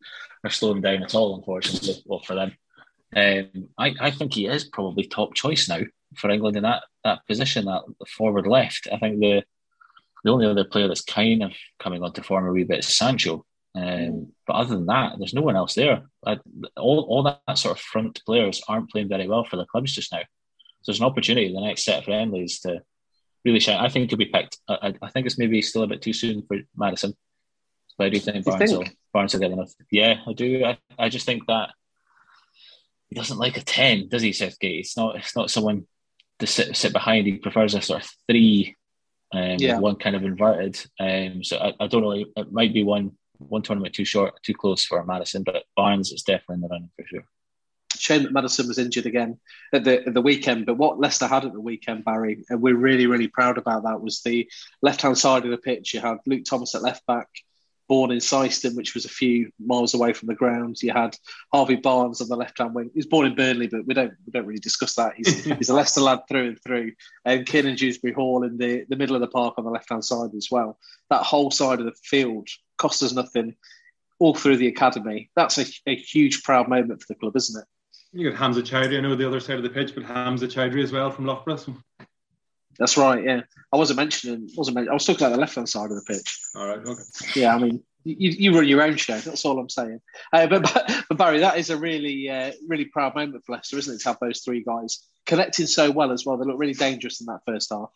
[0.44, 1.36] or slow him down at all.
[1.36, 2.56] Unfortunately, well for them.
[3.16, 5.82] Um, I I think he is probably top choice now
[6.18, 7.84] for England in that that position, that
[8.18, 8.88] forward left.
[8.92, 9.44] I think the
[10.24, 13.46] the only other player that's kind of coming onto form a wee bit is Sancho.
[13.74, 16.04] Um, but other than that, there's no one else there.
[16.26, 16.38] I,
[16.76, 20.12] all, all that sort of front players aren't playing very well for the clubs just
[20.12, 20.20] now.
[20.82, 22.82] So there's an opportunity the next set of friendlies to
[23.46, 23.78] really shine.
[23.78, 24.60] I think he'll be picked.
[24.68, 27.16] I, I think it's maybe still a bit too soon for Maddison,
[27.98, 28.84] But I do think Barnes, think?
[28.84, 29.72] Will, Barnes will get enough.
[29.92, 30.66] Yeah, I do.
[30.66, 31.70] I, I just think that
[33.10, 34.80] he doesn't like a 10, does he, Southgate?
[34.80, 35.86] It's not, it's not someone
[36.40, 37.28] to sit, sit behind.
[37.28, 38.76] He prefers a sort of three
[39.34, 39.80] um, yeah.
[39.80, 40.80] one kind of inverted.
[41.00, 42.12] Um, so I, I, don't know.
[42.12, 46.22] It might be one one tournament too short, too close for Maddison, but Barnes is
[46.22, 47.24] definitely in the running for sure.
[48.02, 49.40] Shame that Maddison was injured again
[49.74, 50.66] at the at the weekend.
[50.66, 54.02] But what Leicester had at the weekend, Barry, and we're really really proud about that
[54.02, 54.50] was the
[54.82, 55.94] left hand side of the pitch.
[55.94, 57.28] You had Luke Thomas at left back,
[57.88, 60.82] born in Syston, which was a few miles away from the ground.
[60.82, 61.16] You had
[61.54, 62.90] Harvey Barnes on the left hand wing.
[62.96, 65.14] He's born in Burnley, but we don't we don't really discuss that.
[65.16, 66.94] He's, he's a Leicester lad through and through.
[67.26, 69.90] Um, and Kiernan Dewsbury Hall in the, the middle of the park on the left
[69.90, 70.80] hand side as well.
[71.12, 73.56] That whole side of the field cost us nothing
[74.22, 75.30] all through the academy.
[75.36, 77.68] That's a, a huge proud moment for the club, isn't it?
[78.14, 80.84] You got Hamza Choudhury, I know the other side of the pitch, but Hamza Choudhury
[80.84, 81.60] as well from Loughborough.
[82.78, 83.24] That's right.
[83.24, 84.50] Yeah, I wasn't mentioning.
[84.56, 86.40] Wasn't mentioning, I was talking about the left hand side of the pitch.
[86.56, 86.80] All right.
[86.80, 87.02] Okay.
[87.36, 89.18] Yeah, I mean, you, you run your own show.
[89.20, 90.02] That's all I'm saying.
[90.34, 90.64] Uh, but,
[91.08, 94.02] but Barry, that is a really uh, really proud moment for Leicester, isn't it?
[94.02, 96.38] To have those three guys connecting so well as well.
[96.38, 97.92] They look really dangerous in that first half.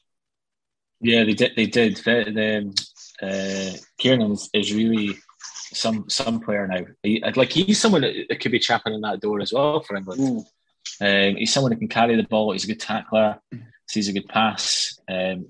[1.01, 1.53] Yeah, they did.
[1.55, 1.97] They did.
[1.97, 2.73] The,
[3.21, 5.17] the uh, Kiernan is, is really
[5.75, 6.85] some some player now.
[7.03, 10.45] He, like he's someone that could be chapping in that door as well for England.
[11.01, 12.51] Um, he's someone who can carry the ball.
[12.51, 13.39] He's a good tackler.
[13.87, 14.99] Sees a good pass.
[15.09, 15.47] Um,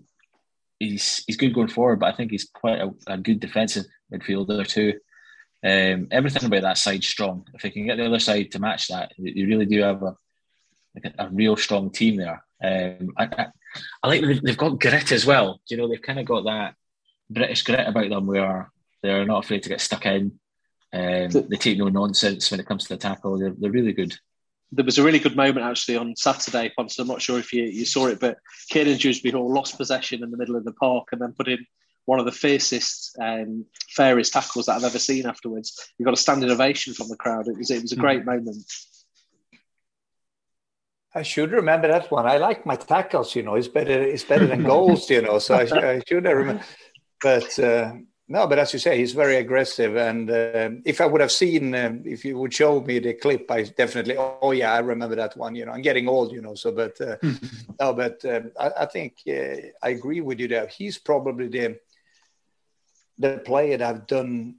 [0.80, 4.68] he's he's good going forward, but I think he's quite a, a good defensive midfielder
[4.68, 4.94] too.
[5.64, 7.48] Um, everything about that side strong.
[7.54, 10.16] If they can get the other side to match that, you really do have a
[10.96, 12.44] like a, a real strong team there.
[12.64, 13.48] Um, I, I,
[14.04, 15.60] I, like they've, they've got grit as well.
[15.68, 16.76] You know, they've kind of got that
[17.30, 18.72] British grit about them where
[19.06, 20.40] they're not afraid to get stuck in.
[20.94, 23.38] Um, they take no nonsense when it comes to the tackle.
[23.38, 24.18] They're, they're really good
[24.72, 27.00] there was a really good moment actually on Saturday, Pontus.
[27.00, 28.38] I'm not sure if you, you saw it, but
[28.70, 31.66] Kiernan Dewsbury Hall lost possession in the middle of the park and then put in
[32.06, 35.92] one of the fiercest, um, fairest tackles that I've ever seen afterwards.
[35.98, 37.48] You got a standing ovation from the crowd.
[37.48, 38.26] It was it was a great mm.
[38.26, 38.72] moment.
[41.14, 42.26] I should remember that one.
[42.26, 43.36] I like my tackles.
[43.36, 44.04] You know, it's better.
[44.04, 45.10] It's better than goals.
[45.10, 46.64] You know, so I, I should remember.
[47.22, 47.94] But uh,
[48.28, 49.96] no, but as you say, he's very aggressive.
[49.96, 53.50] And uh, if I would have seen, uh, if you would show me the clip,
[53.52, 55.54] I definitely, oh yeah, I remember that one.
[55.56, 56.56] You know, I'm getting old, you know.
[56.56, 57.18] So, but uh,
[57.80, 60.66] no, but um, I, I, think uh, I agree with you there.
[60.68, 61.80] He's probably the
[63.20, 64.56] the player that I've done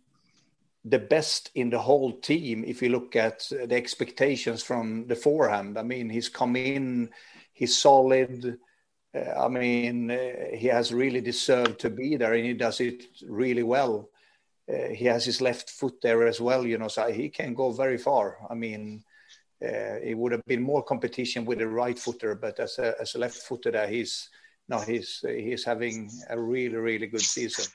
[0.85, 2.62] the best in the whole team.
[2.64, 7.11] If you look at the expectations from the forehand, I mean, he's come in,
[7.52, 8.59] he's solid
[9.44, 13.62] I mean, uh, he has really deserved to be there, and he does it really
[13.62, 14.11] well.
[14.72, 17.72] uh, he has his left foot there as well, you know, so he can go
[17.72, 18.38] very far.
[18.50, 19.05] I mean,
[19.62, 23.14] uh, it would have been more competition with the right footer, but as a, as
[23.14, 24.29] a left footer, there, he's
[24.68, 27.66] no, he's he's having a really really good season.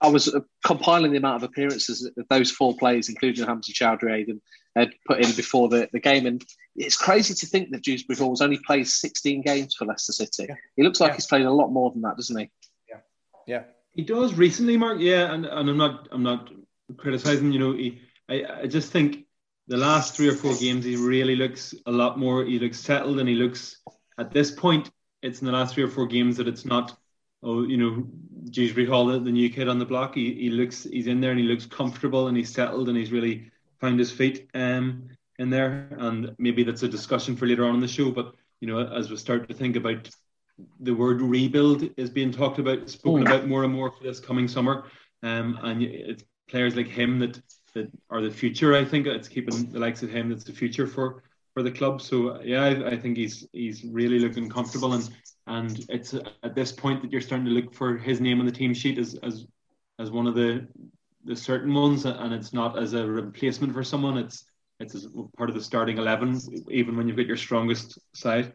[0.00, 4.40] I was compiling the amount of appearances that those four players, including Hamza Choudhury, Aidan,
[4.74, 6.26] had put in before the, the game.
[6.26, 6.44] And
[6.76, 10.46] it's crazy to think that Dewsbury Hall's only played 16 games for Leicester City.
[10.48, 10.54] Yeah.
[10.76, 11.14] He looks like yeah.
[11.16, 12.50] he's played a lot more than that, doesn't he?
[12.88, 12.98] Yeah.
[13.46, 13.62] Yeah.
[13.92, 14.98] He does recently, Mark.
[15.00, 16.50] Yeah, and, and I'm not I'm not
[16.98, 17.50] criticizing.
[17.50, 19.24] You know, he, I I just think
[19.68, 22.44] the last three or four games he really looks a lot more.
[22.44, 23.78] He looks settled, and he looks
[24.18, 24.90] at this point.
[25.22, 26.96] It's in the last three or four games that it's not.
[27.42, 28.06] Oh, you know,
[28.50, 30.14] Dewsbury Hall, the, the new kid on the block.
[30.14, 33.12] He he looks he's in there and he looks comfortable and he's settled and he's
[33.12, 35.88] really found his feet um in there.
[35.98, 38.10] And maybe that's a discussion for later on in the show.
[38.10, 40.08] But you know, as we start to think about
[40.80, 43.26] the word rebuild is being talked about, spoken mm.
[43.26, 44.84] about more and more for this coming summer.
[45.22, 47.40] Um, and it's players like him that
[47.74, 48.74] that are the future.
[48.74, 51.22] I think it's keeping the likes of him that's the future for
[51.54, 52.00] for the club.
[52.02, 55.08] So yeah, I, I think he's he's really looking comfortable, and
[55.46, 58.52] and it's at this point that you're starting to look for his name on the
[58.52, 59.46] team sheet as as
[59.98, 60.66] as one of the
[61.24, 64.16] the certain ones, and it's not as a replacement for someone.
[64.16, 64.44] It's
[64.80, 68.52] it's part of the starting eleven, even when you've got your strongest side.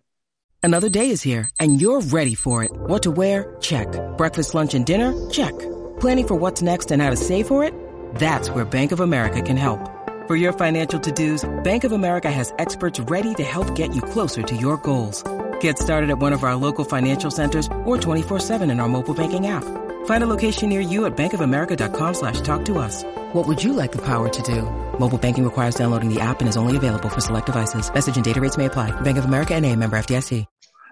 [0.63, 2.71] Another day is here, and you're ready for it.
[2.71, 3.55] What to wear?
[3.61, 3.87] Check.
[4.17, 5.29] Breakfast, lunch, and dinner?
[5.31, 5.57] Check.
[5.99, 7.73] Planning for what's next and how to save for it?
[8.15, 9.79] That's where Bank of America can help.
[10.27, 14.43] For your financial to-dos, Bank of America has experts ready to help get you closer
[14.43, 15.23] to your goals.
[15.59, 19.47] Get started at one of our local financial centers or 24-7 in our mobile banking
[19.47, 19.63] app.
[20.05, 23.03] Find a location near you at bankofamerica.com slash talk to us.
[23.33, 24.61] What would you like the power to do?
[24.99, 27.91] Mobile banking requires downloading the app and is only available for select devices.
[27.91, 28.91] Message and data rates may apply.
[29.01, 30.45] Bank of America and a member FDIC.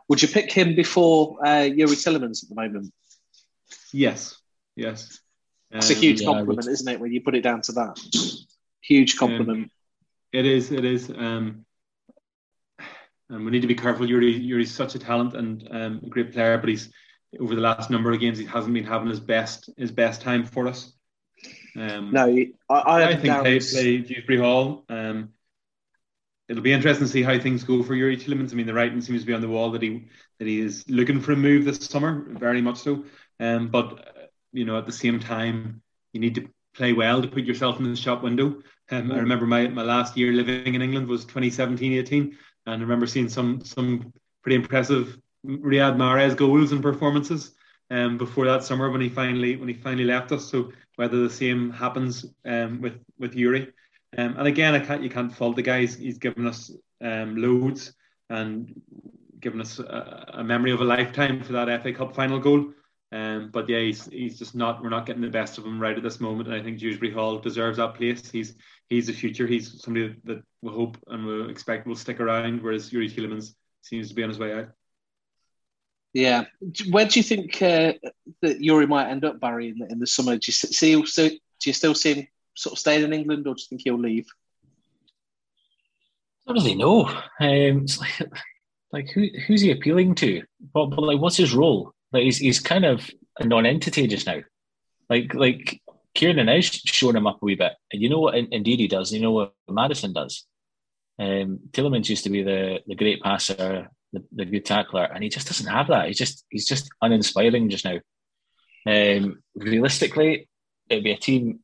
[0.09, 2.91] Would you pick him before uh, Youri Tielemans at the moment?
[3.93, 4.35] Yes,
[4.75, 5.19] yes.
[5.71, 7.99] It's um, a huge yeah, compliment, isn't it, when you put it down to that?
[8.81, 9.65] Huge compliment.
[9.65, 9.71] Um,
[10.33, 11.11] it is, it is.
[11.11, 11.65] Um,
[13.29, 14.07] and we need to be careful.
[14.07, 16.89] Youri, Youri's such a talent and um, a great player, but he's
[17.39, 20.45] over the last number of games he hasn't been having his best his best time
[20.45, 20.93] for us.
[21.75, 22.25] Um, no,
[22.69, 24.85] I, I, I think play, play Dewsbury Hall.
[24.89, 25.29] Um,
[26.47, 28.51] it'll be interesting to see how things go for Youri Tielemans.
[28.51, 30.07] I mean, the writing seems to be on the wall that he
[30.39, 33.05] that he is looking for a move this summer, very much so.
[33.39, 37.43] Um, but you know, at the same time, you need to play well to put
[37.43, 38.61] yourself in the shop window.
[38.91, 42.33] Um, I remember my, my last year living in England was 2017-18, and
[42.65, 44.11] I remember seeing some some
[44.41, 47.53] pretty impressive Riyad Mahrez goals and performances
[47.91, 50.49] um, before that summer when he finally when he finally left us.
[50.49, 53.71] So whether the same happens um, with with Youri.
[54.17, 55.95] Um, and again, I can't you can't fault the guys.
[55.95, 56.71] He's given us
[57.01, 57.93] um, loads
[58.29, 58.81] and
[59.39, 62.73] given us a, a, memory of a lifetime for that FA Cup final goal.
[63.11, 64.83] Um, but yeah, he's he's just not.
[64.83, 67.11] We're not getting the best of him right at this moment, and I think Dewsbury
[67.11, 68.29] Hall deserves that place.
[68.29, 68.55] He's
[68.89, 69.47] he's the future.
[69.47, 74.09] He's somebody that we hope and we expect will stick around, whereas Youri Tielemans seems
[74.09, 74.69] to be on his way out.
[76.13, 76.45] Yeah,
[76.89, 77.93] where do you think uh,
[78.41, 80.37] that Youri might end up, Barry, in the, in the summer?
[80.37, 81.39] Do you see?
[81.59, 83.99] do you still see him sort of staying in England, or do you think he'll
[83.99, 84.27] leave?
[86.47, 87.05] I don't really know.
[87.39, 88.31] Um, like,
[88.91, 90.43] like who who's he appealing to?
[90.73, 91.93] But, but like, what's his role?
[92.11, 93.07] Like, he's he's kind of
[93.39, 94.41] a non-entity just now.
[95.09, 95.81] Like like
[96.15, 98.35] Kieran is showing him up a wee bit, and you know what?
[98.35, 99.13] Indeed, he does.
[99.13, 100.45] You know what Maddison does.
[101.19, 105.29] Um, Tielemans used to be the the great passer, the, the good tackler, and he
[105.29, 106.07] just doesn't have that.
[106.07, 107.99] He's just he's just uninspiring just now.
[108.87, 110.49] Um, realistically,
[110.89, 111.59] it'd be a team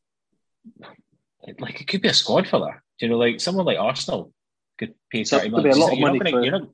[1.60, 2.84] like it could be a squad filler.
[3.00, 4.32] You know, like someone like Arsenal
[4.78, 5.78] could pay thirty million.
[5.78, 6.68] a lot of money for a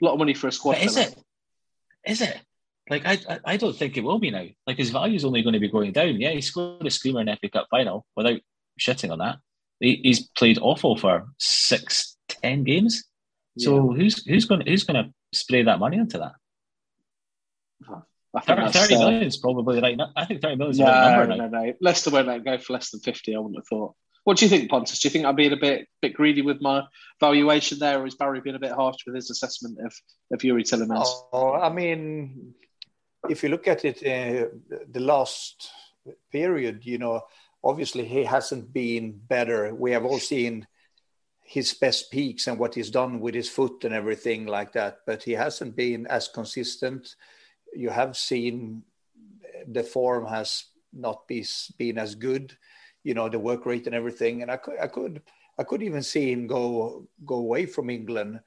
[0.00, 0.78] lot of money for a squad.
[0.78, 1.14] Is it?
[2.06, 2.40] Is it?
[2.88, 4.46] Like I, I don't think it will be now.
[4.66, 6.20] Like his value is only going to be going down.
[6.20, 8.40] Yeah, he scored a screamer in FA Cup final without
[8.80, 9.36] shitting on that.
[9.78, 13.04] He, he's played awful for six, ten games.
[13.60, 14.02] So yeah.
[14.02, 16.32] who's who's going who's going to spray that money into that?
[18.32, 19.98] I think 30, 30 million is probably the right.
[20.16, 21.36] I think thirty million is the no, right number.
[21.36, 21.72] No, no, no.
[21.80, 23.34] Leicester won't let go for less than fifty.
[23.34, 23.94] I wouldn't have thought.
[24.24, 25.00] What do you think, Pontus?
[25.00, 26.84] Do you think I'm being a bit bit greedy with my
[27.18, 29.92] valuation there, or is Barry being a bit harsh with his assessment of
[30.32, 31.08] of Youri Tielemans?
[31.32, 32.54] Oh, I mean,
[33.28, 34.48] if you look at it, uh,
[34.90, 35.70] the last
[36.30, 37.22] period, you know,
[37.64, 39.74] obviously he hasn't been better.
[39.74, 40.66] We have all seen
[41.50, 45.20] his best peaks and what he's done with his foot and everything like that, but
[45.20, 47.16] he hasn't been as consistent
[47.74, 48.82] you have seen
[49.68, 51.44] the form has not be,
[51.78, 52.56] been as good,
[53.04, 54.42] you know, the work rate and everything.
[54.42, 55.22] And I could, I could,
[55.58, 58.40] I could even see him go go away from England.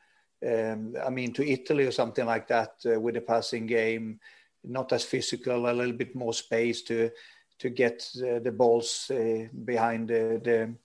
[0.46, 4.20] Um, I mean, to Italy or something like that uh, with a passing game,
[4.63, 7.12] not as physical, a little bit more space to
[7.60, 10.76] to get the, the balls uh, behind the, the,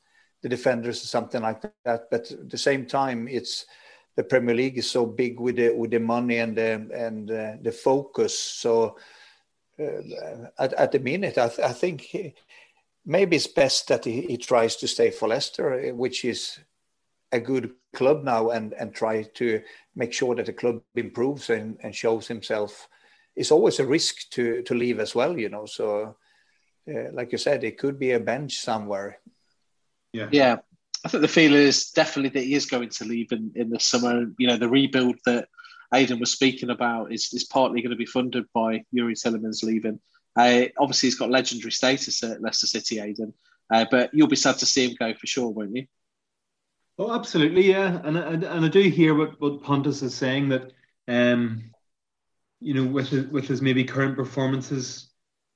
[0.43, 2.11] the defenders or something like that.
[2.11, 3.67] But at the same time, it's
[4.17, 7.53] the Premier League is so big with the with the money and the and uh,
[7.63, 8.39] the focus.
[8.39, 8.97] So
[9.81, 12.35] uh, at, at the minute, I, th- I think he,
[13.07, 16.59] maybe it's best that he, he tries to stay for Leicester, which is
[17.31, 19.63] a good club now, and and try to
[19.95, 22.89] make sure that the club improves and, and shows himself.
[23.37, 25.67] It's always a risk to to leave as well, you know.
[25.67, 26.17] So,
[26.89, 29.21] uh, like you said, it could be a bench somewhere.
[30.19, 30.29] Yeah.
[30.33, 30.57] Yeah.
[31.05, 33.79] I think the feeling is definitely that he is going to leave in, in the
[33.79, 34.27] summer.
[34.39, 35.49] You know, the rebuild that
[35.95, 40.01] Aidan was speaking about is, is partly going to be funded by Youri Tielemans leaving.
[40.37, 43.33] Uh, obviously, he's got legendary status at Leicester City, Aidan,
[43.73, 45.87] uh, but you'll be sad to see him go for sure, won't you?
[46.99, 48.01] Oh, absolutely, yeah.
[48.05, 50.73] And, and, and I do hear what, what Pontus is saying that,
[51.07, 51.71] um,
[52.61, 55.11] you know, with his, with his maybe current performances,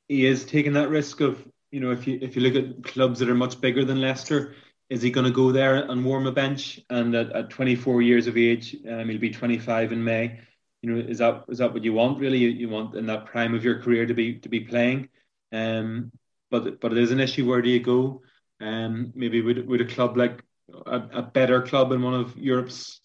[0.09, 3.19] he is taking that risk of, you know, if you if you look at clubs
[3.19, 4.55] that are much bigger than Leicester,
[4.89, 6.79] is he going to go there and warm a bench?
[6.91, 10.41] And at, at 24 years of age, um, he'll be 25 in May.
[10.83, 12.21] You know, is that is that what you want?
[12.21, 15.09] Really, you, you want in that prime of your career to be to be playing.
[15.51, 16.13] Um,
[16.51, 17.49] but but it is an issue.
[17.49, 18.23] Where do you go?
[18.61, 20.43] Um, maybe with with a club like
[20.87, 23.01] a, a better club in one of Europe's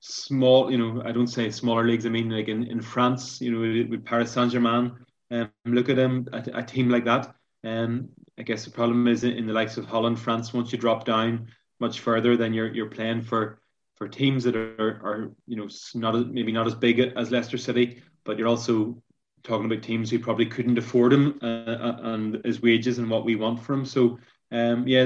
[0.00, 2.06] small, you know, I don't say smaller leagues.
[2.06, 4.92] I mean, like in, in France, you know, with, with Paris Saint Germain.
[5.30, 7.34] Um, look at them, a, a team like that.
[7.64, 10.52] Um, I guess the problem is in the likes of Holland, France.
[10.52, 11.48] Once you drop down
[11.80, 13.60] much further, then you're you're playing for
[13.96, 18.02] for teams that are are you know not maybe not as big as Leicester City,
[18.24, 19.02] but you're also
[19.42, 23.24] talking about teams who probably couldn't afford him uh, uh and his wages and what
[23.24, 23.86] we want from him.
[23.86, 24.18] So
[24.52, 25.04] um, yeah,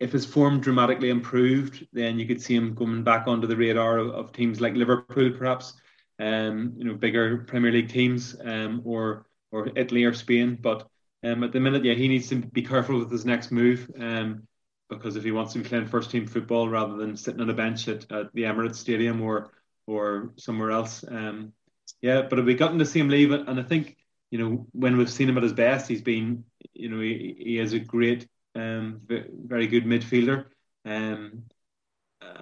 [0.00, 3.98] if his form dramatically improved, then you could see him coming back onto the radar
[3.98, 5.74] of, of teams like Liverpool, perhaps,
[6.18, 10.58] um, you know, bigger Premier League teams, um, or or Italy or Spain.
[10.60, 10.88] But
[11.24, 13.90] um, at the minute, yeah, he needs to be careful with his next move.
[13.98, 14.46] Um,
[14.88, 17.54] because if he wants to be playing first team football rather than sitting on a
[17.54, 19.50] bench at, at the Emirates Stadium or
[19.86, 21.52] or somewhere else, um,
[22.00, 22.22] yeah.
[22.22, 23.96] But have we gotten to see him leave it, and I think
[24.30, 27.58] you know when we've seen him at his best, he's been you know he, he
[27.58, 30.46] is a great, um, very good midfielder,
[30.84, 31.44] um,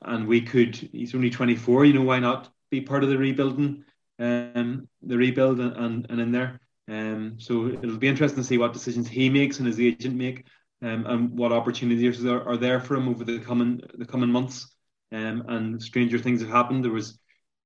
[0.03, 0.77] and we could.
[0.77, 1.85] He's only twenty four.
[1.85, 3.85] You know why not be part of the rebuilding,
[4.19, 6.61] um, the rebuild and, and, and in there.
[6.89, 10.47] Um, so it'll be interesting to see what decisions he makes and his agent make,
[10.83, 14.73] um, and what opportunities are, are there for him over the coming the coming months.
[15.13, 16.85] Um, and stranger things have happened.
[16.85, 17.19] There was,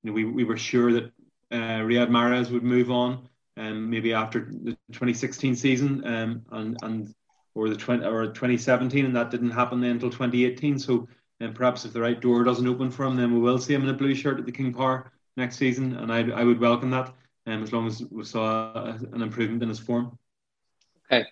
[0.02, 1.04] you know, we, we were sure that
[1.50, 7.14] uh, Riyad Mahrez would move on, um, maybe after the 2016 season, um, and and
[7.54, 10.78] or the 20 or 2017, and that didn't happen then until 2018.
[10.78, 11.08] So,
[11.40, 13.74] and um, perhaps if the right door doesn't open for him, then we will see
[13.74, 16.60] him in a blue shirt at the King Power next season, and I I would
[16.60, 17.12] welcome that
[17.46, 20.18] um, as long as we saw a, an improvement in his form.
[21.10, 21.26] Okay.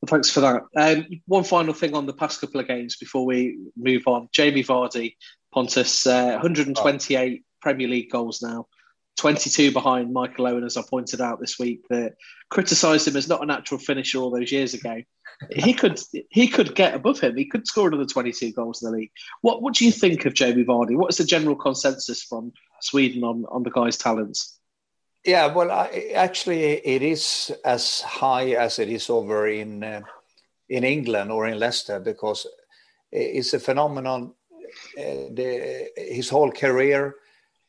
[0.00, 0.62] Well, thanks for that.
[0.76, 4.28] Um, one final thing on the past couple of games before we move on.
[4.32, 5.16] Jamie Vardy,
[5.52, 7.44] Pontus, uh, 128 oh.
[7.60, 8.66] Premier League goals now,
[9.18, 12.14] 22 behind Michael Owen, as I pointed out this week, that
[12.48, 15.02] criticised him as not a natural finisher all those years ago.
[15.50, 17.36] he could he could get above him.
[17.36, 19.10] He could score another 22 goals in the league.
[19.42, 20.96] What what do you think of Jamie Vardy?
[20.96, 24.59] What is the general consensus from Sweden on, on the guy's talents?
[25.24, 30.00] Yeah, well, I, actually, it is as high as it is over in uh,
[30.68, 32.46] in England or in Leicester because
[33.12, 34.34] it's a phenomenon.
[34.96, 37.16] Uh, the, his whole career.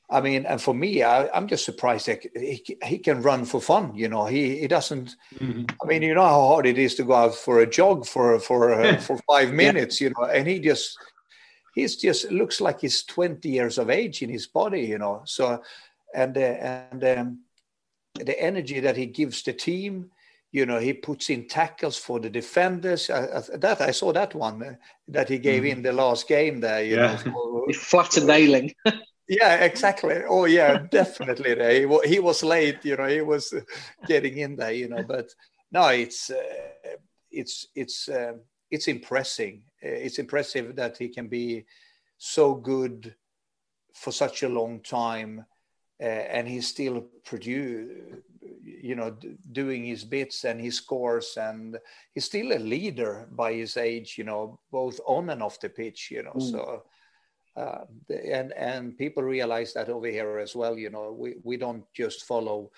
[0.10, 3.62] I mean, and for me, I, am just surprised that he, he can run for
[3.62, 3.96] fun.
[3.96, 5.16] You know, he he doesn't.
[5.40, 5.66] Mm-hmm.
[5.82, 8.40] I mean, you know how hard it is to go out for a jog for
[8.40, 10.00] for uh, for five minutes.
[10.00, 10.10] Yeah.
[10.10, 10.98] You know, and he just
[11.74, 14.82] he's just looks like he's 20 years of age in his body.
[14.82, 15.64] You know, so
[16.14, 17.40] and uh, and um,
[18.16, 20.12] the energy that he gives the team.
[20.54, 23.10] You know, he puts in tackles for the defenders.
[23.10, 24.74] I, I, that I saw that one uh,
[25.08, 25.70] that he gave mm.
[25.70, 26.84] in the last game there.
[26.84, 27.20] You yeah.
[27.26, 28.74] know, so, flattened nailing.
[29.30, 30.22] yeah, exactly.
[30.28, 31.56] Oh, yeah, definitely.
[31.56, 32.84] He, he was late.
[32.84, 33.54] You know, he was
[34.08, 34.74] getting in there.
[34.74, 35.30] You know, but
[35.72, 36.98] no, it's uh,
[37.32, 38.34] it's it's uh,
[38.70, 39.60] it's impressive.
[39.82, 41.66] It's impressive that he can be
[42.18, 43.16] so good
[43.94, 45.44] for such a long time uh,
[46.02, 47.90] and he's still produce
[48.64, 49.16] you know
[49.52, 51.78] doing his bits and his scores and
[52.14, 56.10] he's still a leader by his age you know both on and off the pitch
[56.12, 56.52] you know mm.
[56.52, 56.84] so
[57.58, 61.84] uh, and and people realize that over here as well you know we, we don't
[61.94, 62.72] just follow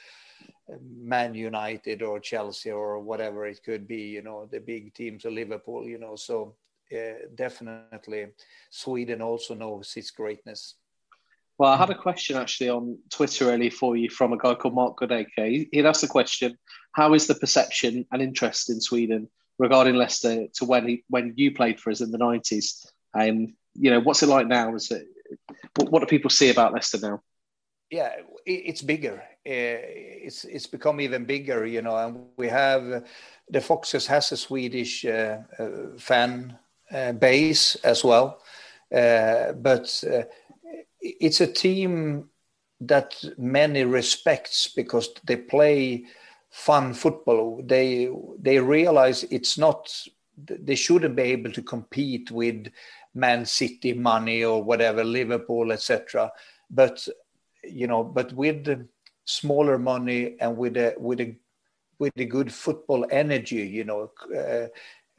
[0.98, 5.34] man united or chelsea or whatever it could be you know the big teams of
[5.34, 6.56] liverpool you know so
[6.94, 8.28] uh, definitely
[8.70, 10.76] sweden also knows its greatness
[11.64, 14.76] well, I had a question actually on Twitter earlier for you from a guy called
[14.76, 15.70] Mark Goodacre.
[15.72, 16.58] He'd asked the question
[16.92, 21.54] how is the perception and interest in Sweden regarding Leicester to when he, when you
[21.54, 22.86] played for us in the nineties?
[23.14, 24.76] And um, you know, what's it like now?
[24.76, 25.08] Is it
[25.78, 27.22] what, what do people see about Leicester now?
[27.90, 28.12] Yeah,
[28.46, 29.24] it's bigger.
[29.48, 29.80] Uh,
[30.28, 31.96] it's it's become even bigger, you know.
[31.96, 33.06] And we have
[33.50, 36.60] the Foxes has a Swedish uh, uh, fan
[37.18, 38.42] base as well,
[38.92, 40.04] but
[41.04, 42.30] it's a team
[42.82, 46.06] that many respects because they play
[46.50, 47.62] fun football.
[47.64, 49.92] They they realize it's not
[50.38, 52.68] they shouldn't be able to compete with
[53.14, 56.32] Man City money or whatever Liverpool etc.
[56.70, 57.08] But
[57.64, 58.88] you know, but with
[59.26, 61.36] smaller money and with a with a
[62.00, 64.68] with the good football energy, you know, uh,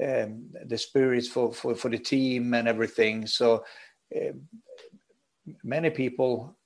[0.04, 3.26] um, the spirits for, for for the team and everything.
[3.26, 3.64] So
[4.14, 4.32] uh,
[5.62, 6.56] many people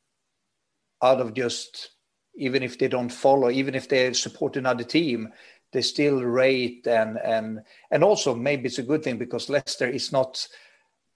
[1.03, 1.91] out of just
[2.37, 5.33] even if they don't follow, even if they support another team,
[5.72, 7.61] they still rate and and
[7.91, 10.47] and also maybe it's a good thing because Leicester is not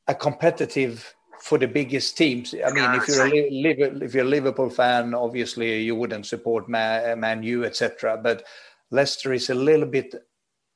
[0.09, 2.55] a competitive for the biggest teams.
[2.55, 7.19] I mean, if you're a if you're a Liverpool fan, obviously you wouldn't support Man,
[7.21, 8.21] Man U, etc.
[8.23, 8.45] But
[8.91, 10.15] Leicester is a little bit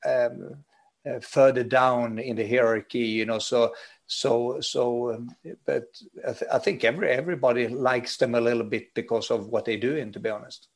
[0.04, 0.64] um,
[1.08, 3.38] uh, further down in the hierarchy, you know.
[3.38, 3.74] So
[4.06, 5.30] so so um,
[5.64, 5.84] but
[6.26, 9.78] I, th- I, think every everybody likes them a little bit because of what they're
[9.78, 10.68] doing to be honest.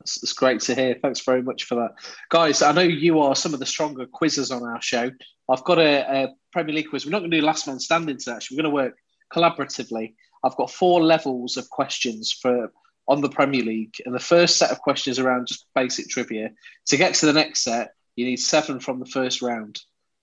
[0.00, 0.96] It's, great to hear.
[1.02, 1.94] Thanks very much for that.
[2.28, 5.10] Guys i know you are some of the stronger quizzes on our show.
[5.50, 7.04] I've got a, a premier league quiz.
[7.04, 8.56] We're not going to do last man standing today actually.
[8.56, 8.98] We're going to work
[9.34, 10.14] collaboratively.
[10.44, 12.70] I've got four levels of questions for
[13.08, 16.50] on the premier league and the first set of questions around just basic trivia.
[16.86, 19.80] To get to the next set you need seven from the first round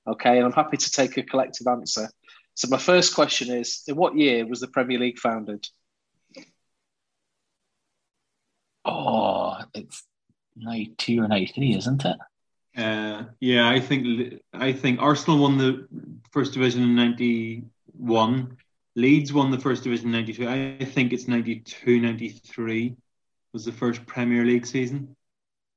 [0.08, 0.38] okay?
[0.38, 2.10] And i'm happy to take a collective answer
[2.56, 5.68] so my first question is: In what year was the Premier League founded?
[8.86, 10.04] Oh, it's
[10.56, 12.18] ninety two or ninety three, isn't it?
[12.76, 15.88] Uh, yeah, I think I think Arsenal won the
[16.32, 18.58] first division in ninety one.
[18.96, 20.48] Leeds won the first division in ninety two.
[20.48, 22.96] I think it's 92, 93
[23.52, 25.16] was the first Premier League season.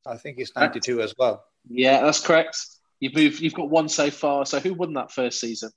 [0.05, 1.45] I think it's ninety two as well.
[1.69, 2.59] Yeah, that's correct.
[3.01, 3.41] You've moved.
[3.41, 4.47] You've got one so far.
[4.47, 5.71] So who won that first season?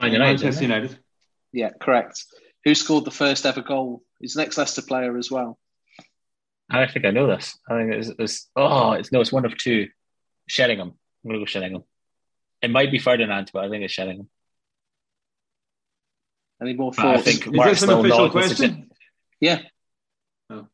[0.00, 0.42] Man United.
[0.42, 0.98] Manchester United.
[1.52, 2.24] Yeah, correct.
[2.64, 4.02] Who scored the first ever goal?
[4.20, 5.58] He's an ex-Leicester player as well.
[6.68, 7.56] I think I know this.
[7.68, 9.88] I think it's, it's oh, it's no, it's one of two.
[10.48, 10.94] Sheringham.
[11.24, 11.84] I'm gonna go Sheringham.
[12.62, 14.28] It might be Ferdinand, but I think it's Sheringham.
[16.60, 17.20] Any more thoughts?
[17.20, 18.90] I think Is this an official question?
[19.40, 19.60] Yeah.
[20.48, 20.66] Oh.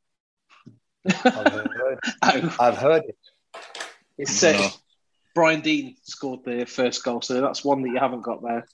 [1.06, 1.22] I've,
[2.22, 3.18] heard, I've heard it.
[4.16, 4.70] It's uh,
[5.34, 8.66] Brian Deane scored the first goal, so that's one that you haven't got there.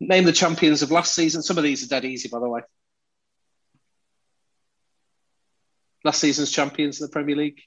[0.00, 1.42] Name the champions of last season.
[1.42, 2.60] Some of these are dead easy, by the way.
[6.04, 7.60] Last season's champions in the Premier League.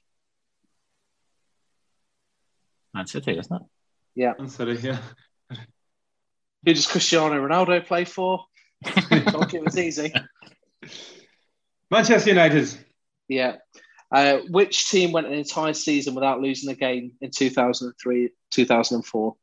[2.94, 3.62] Man City, isn't it?
[4.14, 4.32] Yeah.
[4.38, 4.98] Man City, yeah.
[6.64, 8.44] Who does Cristiano Ronaldo play for?
[8.84, 10.12] Talk it was easy.
[11.90, 12.68] Manchester United.
[13.28, 13.56] Yeah.
[14.10, 19.36] Uh, which team went an entire season without losing a game in 2003, 2004?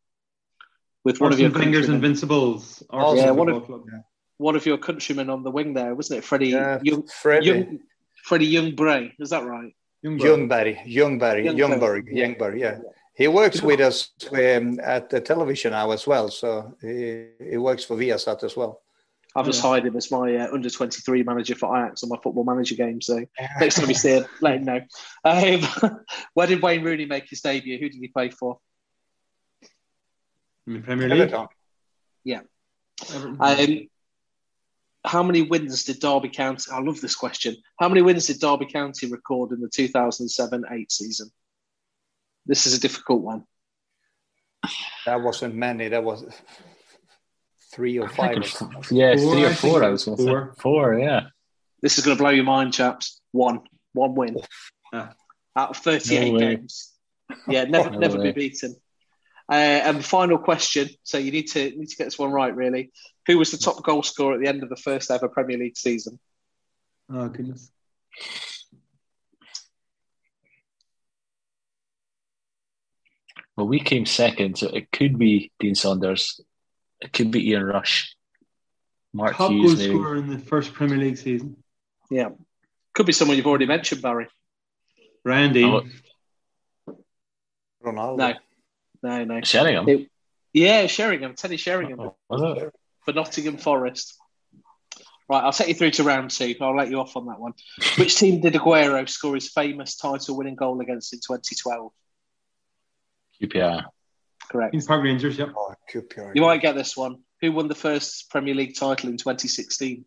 [1.03, 2.83] With one of your fingers invincibles.
[2.91, 3.99] yeah, one of, club, yeah.
[4.37, 6.23] one of your countrymen on the wing there, wasn't it?
[6.23, 7.45] Freddie yeah, Young, Freddie.
[7.47, 7.79] Young,
[8.23, 9.73] Freddie Ljungberg, is that right?
[10.03, 12.79] Ljungberg, Ljungberg, Ljungberg, Ljungberg, yeah.
[13.15, 17.83] He works with us um, at the television now as well, so he, he works
[17.83, 18.81] for Viasat as well.
[19.35, 22.43] I've just hired him as my uh, under 23 manager for Ajax on my football
[22.43, 23.01] manager game.
[23.01, 23.25] So
[23.59, 24.81] next time you see him, let him know.
[25.23, 25.99] Um,
[26.33, 27.77] where did Wayne Rooney make his debut?
[27.77, 28.59] Who did he play for?
[30.69, 31.35] In the Premier League.
[32.23, 32.41] Yeah.
[33.13, 33.37] Um,
[35.03, 36.71] how many wins did Derby County?
[36.71, 37.55] I love this question.
[37.79, 41.31] How many wins did Derby County record in the 2007-8 season?
[42.45, 43.43] This is a difficult one.
[45.05, 45.87] That wasn't many.
[45.87, 46.25] That was
[47.73, 48.37] three or five.
[48.91, 49.83] yeah, four, three or four.
[49.83, 50.99] I was going to say four.
[50.99, 51.27] Yeah.
[51.81, 53.21] This is going to blow your mind, chaps.
[53.31, 53.61] One,
[53.93, 54.35] one win
[55.59, 56.93] out of 38 no games.
[57.47, 58.31] Yeah, never, no never way.
[58.31, 58.75] be beaten.
[59.49, 60.89] Uh, and final question.
[61.03, 62.55] So you need to need to get this one right.
[62.55, 62.91] Really,
[63.25, 65.77] who was the top goal scorer at the end of the first ever Premier League
[65.77, 66.19] season?
[67.11, 67.71] Oh goodness.
[73.55, 76.39] Well, we came second, so it could be Dean Saunders.
[77.01, 78.15] It could be Ian Rush.
[79.13, 81.57] Mark Top Hughes, goal scorer in the first Premier League season.
[82.11, 82.29] Yeah,
[82.93, 84.27] could be someone you've already mentioned, Barry.
[85.25, 85.63] Randy.
[85.63, 85.83] Oh.
[87.83, 88.17] Ronaldo.
[88.17, 88.33] No.
[89.01, 89.41] No, no.
[89.41, 89.87] Sheringham?
[89.87, 90.09] It,
[90.53, 91.35] yeah, Sheringham.
[91.35, 92.11] Teddy Sheringham.
[92.29, 92.71] Oh,
[93.05, 94.15] for Nottingham Forest.
[95.29, 96.55] Right, I'll take you through to round two.
[96.59, 97.53] I'll let you off on that one.
[97.97, 101.91] Which team did Aguero score his famous title-winning goal against in 2012?
[103.39, 103.83] QPR.
[104.49, 104.71] Correct.
[104.71, 105.37] Queens Park Rangers.
[105.37, 105.49] Yep.
[105.55, 106.35] Oh, QPR.
[106.35, 107.17] You might get this one.
[107.41, 110.03] Who won the first Premier League title in 2016?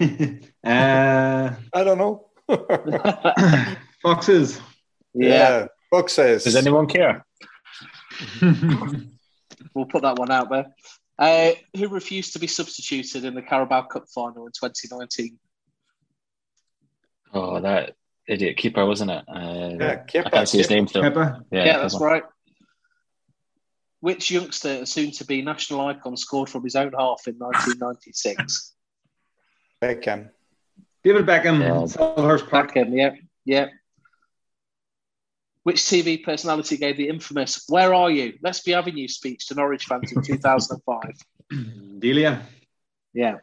[0.00, 2.26] uh, I don't know.
[4.02, 4.60] Foxes.
[5.14, 6.44] yeah, Foxes.
[6.44, 7.24] Does anyone care?
[9.74, 10.66] we'll put that one out there.
[11.18, 15.38] Uh, who refused to be substituted in the Carabao Cup final in 2019?
[17.32, 17.94] Oh, that
[18.26, 19.24] idiot keeper, wasn't it?
[19.28, 20.76] Uh, Yeah, keeper, I can't see his keeper.
[20.76, 21.02] name though.
[21.02, 21.44] Pepper.
[21.50, 22.00] Yeah, that's Kepa.
[22.00, 22.22] right.
[24.00, 28.74] Which youngster, soon to be national icon, scored from his own half in 1996?
[29.82, 30.30] Beckham.
[31.04, 31.60] David Beckham.
[31.60, 31.82] Yeah.
[31.86, 32.74] Selhurst Park.
[32.74, 33.10] Beckham, yeah,
[33.44, 33.66] yeah.
[35.62, 38.34] Which TV personality gave the infamous "Where are you?
[38.42, 41.12] Let's be having you" speech to Norwich fans in 2005?
[41.98, 42.42] Delia.
[43.12, 43.36] Yeah.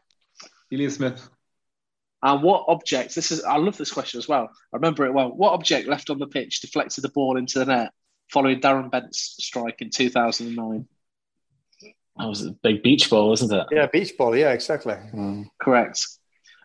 [0.72, 1.30] Delia Smith.
[2.24, 3.14] And what object?
[3.14, 3.44] This is.
[3.44, 4.50] I love this question as well.
[4.74, 5.30] I remember it well.
[5.30, 7.92] What object left on the pitch deflected the ball into the net
[8.32, 10.88] following Darren Bent's strike in 2009?
[12.18, 13.68] That was a big beach ball, wasn't it?
[13.72, 14.36] Yeah, beach ball.
[14.36, 14.96] Yeah, exactly.
[15.62, 16.04] Correct.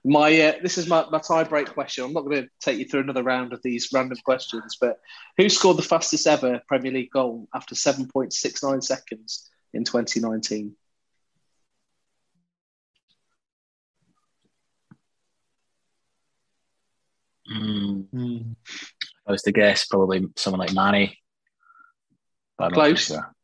[0.05, 2.05] My uh, this is my, my tie break question.
[2.05, 4.99] I'm not going to take you through another round of these random questions, but
[5.37, 10.75] who scored the fastest ever Premier League goal after 7.69 seconds in 2019?
[17.51, 18.53] Mm, Hmm.
[19.27, 21.19] I was to guess probably someone like Manny.
[22.59, 23.07] But Close.
[23.07, 23.35] sure.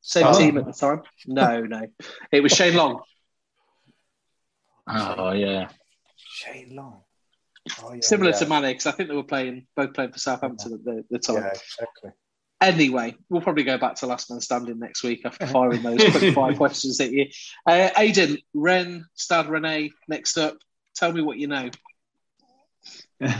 [0.00, 0.38] Same Oh.
[0.38, 1.02] team at the time?
[1.26, 1.86] No, no.
[2.32, 3.02] It was Shane Long.
[4.92, 5.68] Oh yeah.
[6.16, 7.02] Shane Long.
[7.82, 8.36] Oh, yeah, Similar yeah.
[8.38, 11.18] to Mane, because I think they were playing both playing for Southampton at the, the
[11.18, 11.36] time.
[11.36, 12.10] Yeah, exactly.
[12.60, 16.34] Anyway, we'll probably go back to last man standing next week after firing those quick
[16.34, 17.26] fire questions at you.
[17.66, 20.56] Uh, Aidan, Rennes, Stade Rennais, next up.
[20.94, 21.70] Tell me what you know.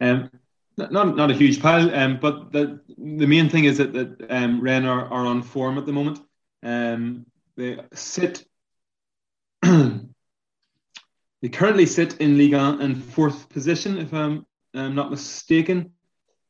[0.00, 0.30] um,
[0.76, 4.60] not not a huge pile, um, but the the main thing is that that um,
[4.60, 6.20] Rennes are, are on form at the moment.
[6.62, 7.26] Um,
[7.56, 8.44] they sit.
[11.42, 15.92] They currently sit in Liga in fourth position, if I'm, I'm not mistaken.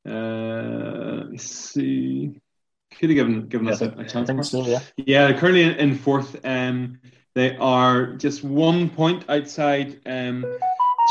[0.06, 2.40] Uh, let's see.
[2.98, 4.28] Could have given given us a, a chance.
[4.28, 4.80] think so, yeah.
[4.96, 6.36] Yeah, they're currently in, in fourth.
[6.44, 7.00] Um,
[7.34, 10.44] they are just one point outside um,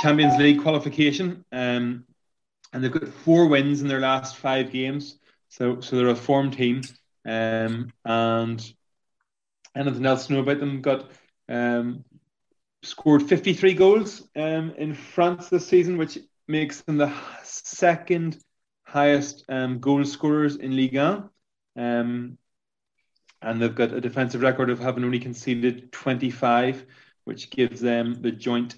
[0.01, 2.05] Champions League qualification, um,
[2.73, 5.19] and they've got four wins in their last five games.
[5.49, 6.81] So, so they're a form team.
[7.25, 8.73] Um, and
[9.75, 10.81] anything else to know about them?
[10.81, 11.11] Got
[11.47, 12.03] um,
[12.87, 16.17] scored 53 goals um, in France this season, which
[16.47, 17.13] makes them the
[17.43, 18.37] second
[18.83, 21.29] highest um, goal scorers in Ligue 1.
[21.77, 22.37] Um,
[23.41, 26.85] and they've got a defensive record of having only conceded 25,
[27.25, 28.75] which gives them the joint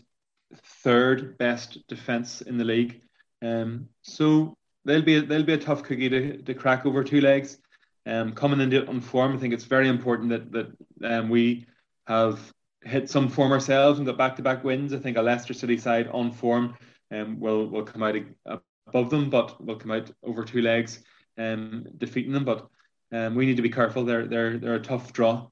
[0.84, 3.02] third best defense in the league.
[3.42, 7.58] Um, so they'll be they'll be a tough cookie to, to crack over two legs.
[8.06, 11.68] Um, coming into on form, I think it's very important that that um, we
[12.08, 12.40] have
[12.84, 14.94] hit some form ourselves and got back to back wins.
[14.94, 16.76] I think a Leicester City side on form
[17.12, 18.16] um, will will come out
[18.88, 21.04] above them, but will come out over two legs,
[21.38, 22.46] um, defeating them.
[22.46, 22.68] But
[23.12, 24.06] um, we need to be careful.
[24.06, 25.48] They're they're they're a tough draw.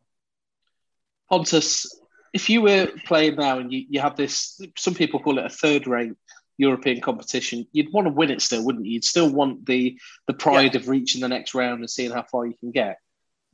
[1.30, 1.99] Pontus,
[2.34, 5.49] if you were playing now and you, you had this, some people call it a
[5.49, 6.13] third rate
[6.57, 8.93] European competition, you'd want to win it still, wouldn't you?
[8.93, 12.45] You'd still want the the pride of reaching the next round and seeing how far
[12.45, 12.99] you can get.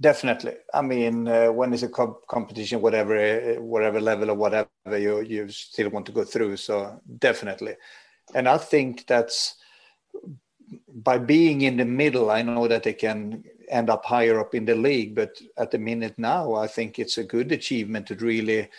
[0.02, 0.56] Definitely.
[0.74, 4.68] I mean, uh, when it's a co- competition, whatever, uh, whatever level or whatever,
[4.98, 6.58] you you still want to go through.
[6.58, 7.76] So definitely,
[8.34, 9.56] and I think that's
[10.88, 12.32] by being in the middle.
[12.32, 15.78] I know that they can end up higher up in the league, but at the
[15.78, 18.70] minute now, I think it's a good achievement to really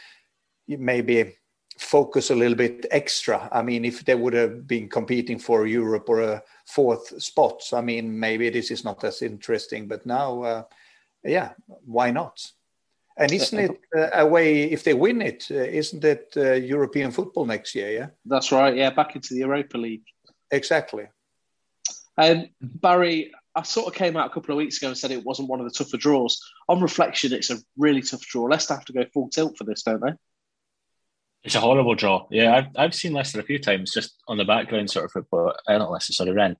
[0.68, 1.36] maybe
[1.78, 3.48] focus a little bit extra.
[3.52, 7.80] I mean, if they would have been competing for Europe or a fourth spots, I
[7.82, 9.88] mean, maybe this is not as interesting.
[9.88, 10.42] But now.
[10.42, 10.62] Uh,
[11.24, 11.52] yeah,
[11.84, 12.40] why not?
[13.16, 15.46] And isn't it uh, a way if they win it?
[15.50, 17.90] Uh, isn't it uh, European football next year?
[17.92, 18.76] Yeah, that's right.
[18.76, 20.02] Yeah, back into the Europa League.
[20.50, 21.04] Exactly.
[22.16, 25.24] Um, Barry, I sort of came out a couple of weeks ago and said it
[25.24, 26.40] wasn't one of the tougher draws.
[26.68, 28.44] On reflection, it's a really tough draw.
[28.44, 30.12] Leicester have to go full tilt for this, don't they?
[31.44, 32.26] It's a horrible draw.
[32.30, 35.54] Yeah, I've, I've seen Leicester a few times just on the background sort of football.
[35.68, 36.56] I don't Leicester, sorry, Rennes.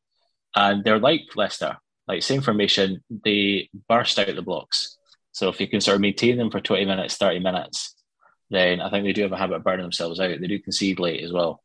[0.54, 1.78] And they're like Leicester.
[2.07, 4.98] Like same formation, they burst out the blocks.
[5.32, 7.94] So if you can sort of maintain them for 20 minutes, 30 minutes,
[8.50, 10.40] then I think they do have a habit of burning themselves out.
[10.40, 11.62] They do concede late as well.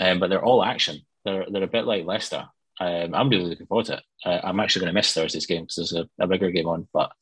[0.00, 0.98] Um, but they're all action.
[1.24, 2.46] They're they're a bit like Leicester.
[2.80, 4.02] Um, I'm really looking forward to it.
[4.24, 6.88] Uh, I'm actually going to miss Thursday's game because there's a, a, bigger game on,
[6.92, 7.12] but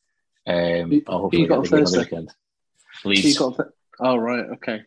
[0.47, 3.37] um, I'll hopefully get the game on the weekend.
[3.39, 3.69] Got th-
[4.01, 4.83] oh right, okay.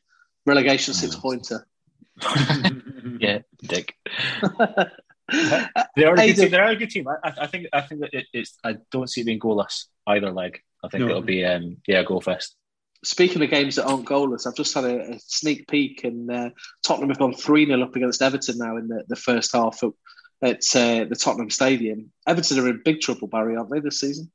[0.45, 1.67] Relegation six pointer.
[3.19, 3.95] yeah, dick.
[5.31, 6.51] they are a good team.
[6.51, 7.07] They are a good team.
[7.07, 7.67] I, I think.
[7.73, 8.57] I think that it, it's.
[8.63, 10.59] I don't see it being goalless either leg.
[10.83, 11.09] I think no.
[11.09, 12.55] it'll be um, yeah, goal fest.
[13.03, 16.49] Speaking of games that aren't goalless, I've just had a, a sneak peek, and uh,
[16.83, 19.91] Tottenham have gone three 0 up against Everton now in the, the first half at,
[20.41, 22.11] at uh, the Tottenham Stadium.
[22.27, 24.31] Everton are in big trouble, Barry, aren't they this season?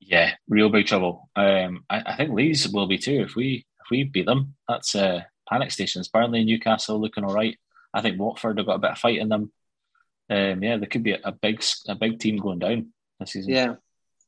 [0.00, 1.28] Yeah, real big trouble.
[1.34, 4.54] Um, I, I, think Leeds will be too if we if we beat them.
[4.68, 6.08] That's uh, panic stations.
[6.08, 7.56] Burnley and Newcastle looking all right.
[7.96, 9.50] I think Watford have got a bit of fight in them.
[10.28, 13.52] Um, yeah, there could be a, a big a big team going down this season.
[13.52, 13.74] Yeah,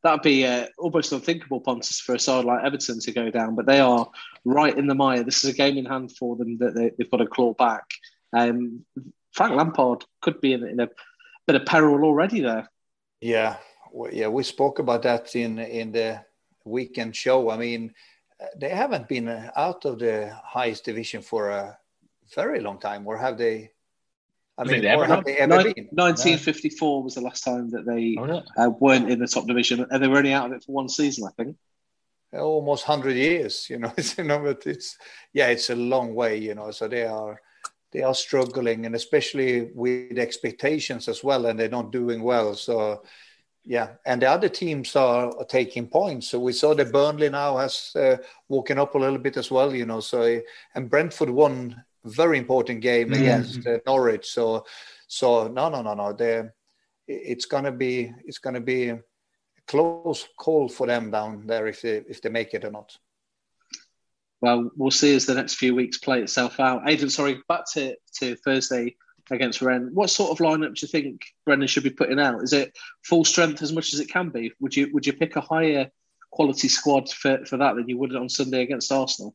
[0.02, 3.56] that'd be uh, almost unthinkable, Pontus, for a side like Everton to go down.
[3.56, 4.08] But they are
[4.44, 5.22] right in the mire.
[5.22, 7.84] This is a game in hand for them that they, have got to claw back.
[8.32, 8.86] Um,
[9.32, 10.88] Frank Lampard could be in, in, a
[11.46, 12.70] bit of peril already there.
[13.20, 13.56] Yeah,
[14.10, 16.24] yeah, we spoke about that in in the
[16.64, 17.50] weekend show.
[17.50, 17.92] I mean,
[18.56, 21.78] they haven't been out of the highest division for a
[22.34, 23.70] very long time, or have they?
[24.56, 25.88] I mean, they ever have they ever been?
[25.90, 30.02] 1954 was the last time that they oh, uh, weren't in the top division, and
[30.02, 31.56] they were only out of it for one season, I think.
[32.32, 33.92] Almost hundred years, you know.
[34.16, 34.96] you know, but it's
[35.32, 36.70] yeah, it's a long way, you know.
[36.70, 37.40] So they are
[37.92, 42.54] they are struggling, and especially with expectations as well, and they're not doing well.
[42.54, 43.02] So
[43.68, 46.30] yeah, and the other teams are, are, taking points.
[46.30, 48.16] So we saw that Burnley now has uh,
[48.48, 50.00] woken up a little bit as well, you know.
[50.00, 50.40] So
[50.74, 53.22] and Brentford won very important game mm-hmm.
[53.22, 54.26] against uh, Norwich.
[54.26, 54.64] So,
[55.06, 56.12] so no, no, no, no.
[56.12, 56.44] They,
[57.06, 59.00] it's gonna be it's gonna be a
[59.66, 62.96] close call for them down there if they if they make it or not.
[64.40, 66.88] Well, we'll see as the next few weeks play itself out.
[66.88, 68.94] Aidan, sorry, back to, to Thursday
[69.30, 69.90] against Rennes.
[69.92, 72.42] What sort of lineup do you think Brendan should be putting out?
[72.42, 74.52] Is it full strength as much as it can be?
[74.60, 75.90] Would you would you pick a higher
[76.30, 79.34] quality squad for, for that than you would on Sunday against Arsenal?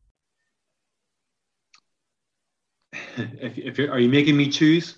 [3.17, 4.97] if, if you're, are you making me choose?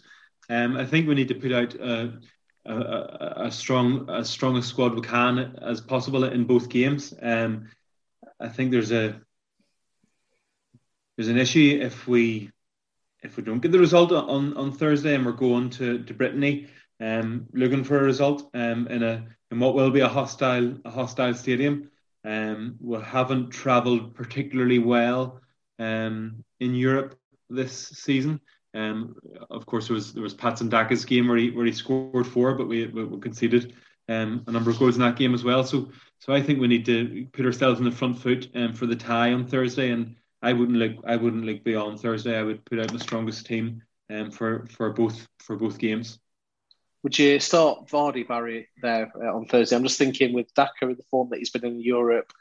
[0.50, 2.20] Um, I think we need to put out a,
[2.66, 7.14] a, a, strong, as strong a squad we can as possible in both games.
[7.22, 7.70] Um,
[8.40, 9.22] I think there's a
[11.16, 12.52] there's an issue if we
[13.22, 16.68] if we don't get the result on, on Thursday and we're going to, to Brittany
[17.00, 20.90] um, looking for a result um, in a in what will be a hostile a
[20.90, 21.90] hostile stadium.
[22.26, 25.42] Um, we haven't travelled particularly well
[25.80, 27.18] um, in Europe
[27.54, 28.40] this season.
[28.76, 29.16] Um,
[29.50, 32.56] of course, there was there was Patson Daka's game where he where he scored four,
[32.56, 33.74] but we, we conceded
[34.10, 35.64] um, a number of goals in that game as well.
[35.64, 38.86] So so I think we need to put ourselves in the front foot um, for
[38.86, 39.92] the tie on Thursday.
[39.92, 42.38] And I wouldn't look I wouldn't look beyond Thursday.
[42.38, 46.20] I would put out the strongest team um, for for both for both games.
[47.04, 49.76] Would you start Vardy Barry there uh, on Thursday?
[49.76, 52.32] I'm just thinking with Daka in the form that he's been in Europe,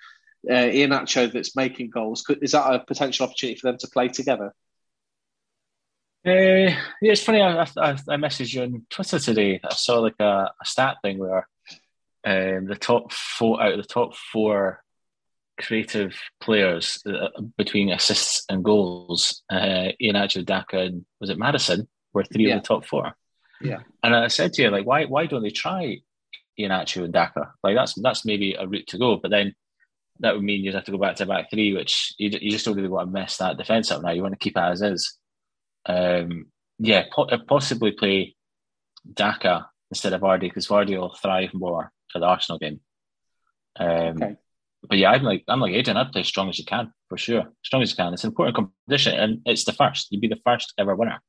[0.48, 2.24] uh, Iheanacho that's making goals.
[2.40, 4.54] Is that a potential opportunity for them to play together?
[6.24, 7.40] Uh, yeah, it's funny.
[7.40, 9.60] I, I, I messaged you on Twitter today.
[9.64, 11.48] I saw like a, a stat thing where
[12.24, 14.82] um, the top four out of the top four
[15.60, 22.24] creative players uh, between assists and goals, uh, Iheanacho, Daka, and was it Maddison were
[22.24, 22.56] three yeah.
[22.56, 23.12] of the top four.
[23.60, 25.98] Yeah, and I said to you like, why why don't they try
[26.58, 27.52] Ian Iheanacho and Daka?
[27.64, 29.54] Like that's that's maybe a route to go, but then
[30.20, 32.64] that would mean you'd have to go back to back three, which you, you just
[32.64, 34.10] don't really want to mess that defense up now.
[34.10, 35.18] You want to keep it as is.
[35.86, 36.46] Um,
[36.78, 38.36] yeah, po- uh, possibly play
[39.12, 42.80] Daka instead of Vardy because Vardy will thrive more for the Arsenal game.
[43.78, 43.88] Um,
[44.22, 44.36] okay.
[44.88, 45.96] But yeah, I'm like I'm like Aidan.
[45.96, 48.12] I'd play as strong as you can for sure, strong as you can.
[48.12, 50.08] It's an important competition, and it's the first.
[50.10, 51.20] You'd be the first ever winner.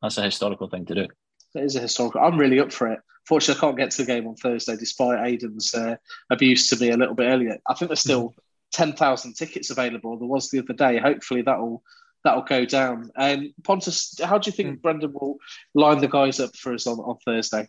[0.00, 1.08] That's a historical thing to do.
[1.54, 2.20] It is a historical.
[2.20, 3.00] I'm really up for it.
[3.26, 5.96] Fortunately, I can't get to the game on Thursday, despite Aidan's uh,
[6.30, 7.58] abuse to me a little bit earlier.
[7.68, 8.34] I think there's still
[8.72, 10.16] ten thousand tickets available.
[10.16, 10.98] There was the other day.
[10.98, 11.82] Hopefully, that'll
[12.24, 13.10] that'll go down.
[13.16, 14.82] And um, Pontus, how do you think mm.
[14.82, 15.36] Brendan will
[15.74, 17.68] line the guys up for us on, on Thursday?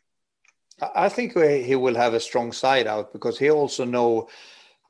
[0.96, 4.28] I think he will have a strong side out because he also know.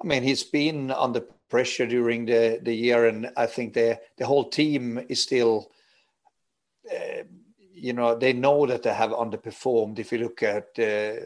[0.02, 4.26] I mean, he's been under pressure during the, the year, and I think the the
[4.26, 5.72] whole team is still,
[6.92, 7.24] uh,
[7.74, 10.00] you know they know that they have underperformed.
[10.00, 11.22] If you look at uh,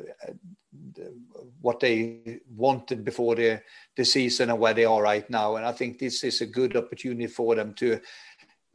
[1.62, 3.62] what they wanted before the
[3.96, 6.76] the season and where they are right now, and I think this is a good
[6.76, 8.02] opportunity for them to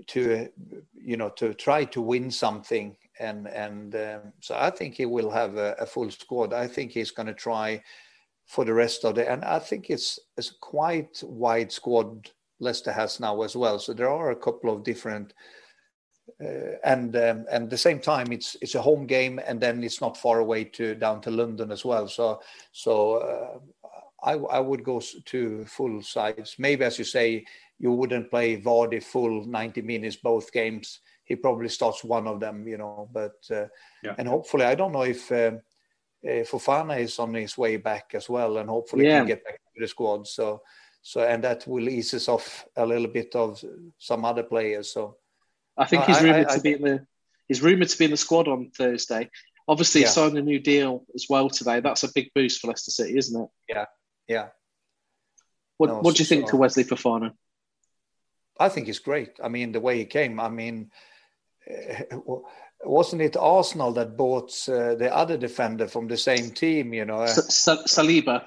[0.07, 0.49] to
[0.95, 5.31] you know to try to win something and and um, so I think he will
[5.31, 6.53] have a, a full squad.
[6.53, 7.83] I think he's going to try
[8.47, 12.31] for the rest of the and I think it's it's a quite wide squad
[12.61, 13.79] Leicester has now as well.
[13.79, 15.33] So there are a couple of different
[16.43, 20.01] uh, and um, and the same time it's it's a home game and then it's
[20.01, 22.09] not far away to down to London as well.
[22.09, 22.41] So
[22.73, 23.59] so uh,
[24.23, 26.57] I I would go to full sides.
[26.59, 27.45] Maybe as you say
[27.85, 31.01] you wouldn't play Vardy full 90 minutes both games.
[31.27, 33.11] He probably starts one of them, you know.
[33.13, 33.67] But uh,
[34.03, 34.15] yeah.
[34.17, 35.53] and hopefully, I don't know if uh,
[36.27, 39.19] uh, Fofana is on his way back as well, and hopefully yeah.
[39.19, 40.27] can get back to the squad.
[40.27, 40.63] So
[41.03, 43.63] so and that will ease us off a little bit of
[43.99, 44.91] some other players.
[44.91, 45.19] So
[45.77, 47.07] I think he's rumored to be in the
[47.49, 49.29] he's rumored to be in the squad on Thursday.
[49.69, 50.09] Obviously, yeah.
[50.09, 51.81] signed a new deal as well today.
[51.81, 53.49] That's a big boost for Leicester City, isn't it?
[53.69, 53.85] Yeah,
[54.27, 54.47] yeah.
[55.77, 57.33] What no, What do you think so, to Wesley Fofana?
[58.59, 59.39] I think it's great.
[59.43, 60.39] I mean, the way he came.
[60.39, 60.91] I mean,
[61.71, 62.17] uh,
[62.85, 66.95] wasn't it Arsenal that bought uh, the other defender from the same team?
[66.95, 68.47] You know, uh, Saliba.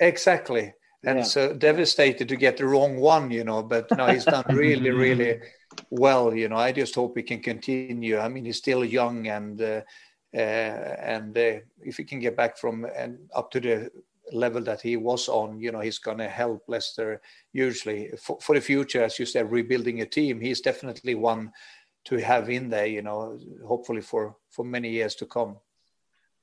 [0.00, 0.72] Exactly,
[1.04, 1.24] and yeah.
[1.24, 3.30] so devastated to get the wrong one.
[3.30, 5.40] You know, but no, he's done really, really
[5.90, 6.34] well.
[6.34, 8.18] You know, I just hope he can continue.
[8.18, 9.80] I mean, he's still young, and uh,
[10.34, 13.90] uh and uh, if he can get back from and up to the
[14.32, 17.20] level that he was on, you know, he's going to help Leicester
[17.52, 19.02] hugely for, for the future.
[19.02, 21.52] As you said, rebuilding a team, he's definitely one
[22.04, 25.56] to have in there, you know, hopefully for, for many years to come.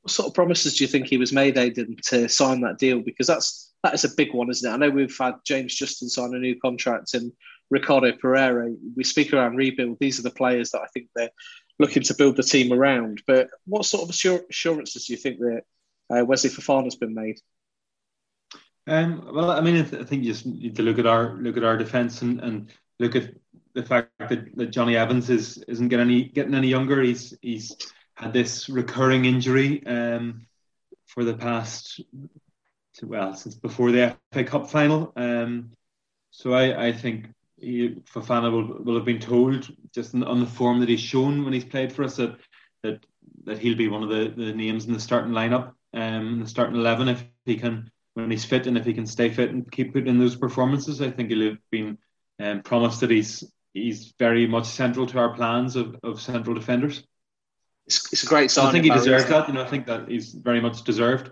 [0.02, 3.02] What sort of promises do you think he was made, Aidan, to sign that deal?
[3.02, 4.74] Because that's that is a big one, isn't it?
[4.74, 7.32] I know we've had James Justin sign a new contract and
[7.70, 8.74] Ricardo Pereira.
[8.96, 9.98] We speak around rebuild.
[10.00, 11.30] These are the players that I think they're
[11.80, 13.24] looking to build the team around.
[13.26, 14.10] But what sort of
[14.50, 15.62] assurances do you think that
[16.10, 17.40] uh, Wesley Fofana's been made?
[18.88, 21.36] Um, well, I mean, I, th- I, think you just need to look at our
[21.36, 23.34] look at our defence and, and look at
[23.74, 27.02] the fact that, that Jonny Evans is isn't getting any getting any younger.
[27.02, 27.76] He's he's
[28.16, 30.48] had this recurring injury um,
[31.06, 32.02] for the past
[33.02, 35.14] well since before the FA Cup final.
[35.16, 35.72] Um,
[36.32, 37.28] so I, I think
[37.58, 41.54] he, Fofana will, will have been told just on the form that he's shown when
[41.54, 42.38] he's played for us that
[42.84, 43.06] that
[43.46, 46.76] that he'll be one of the, the names in the starting lineup, um, the starting
[46.76, 47.90] eleven if he can
[48.22, 51.02] when he's fit and if he can stay fit and keep putting in those performances,
[51.02, 51.98] I think he'll have been
[52.40, 53.44] um, promised that he's
[53.74, 57.04] he's very much central to our plans of, of central defenders.
[57.86, 58.68] It's, it's a great sign.
[58.68, 59.48] I think he deserves that.
[59.48, 61.32] You know, I think that he's very much deserved.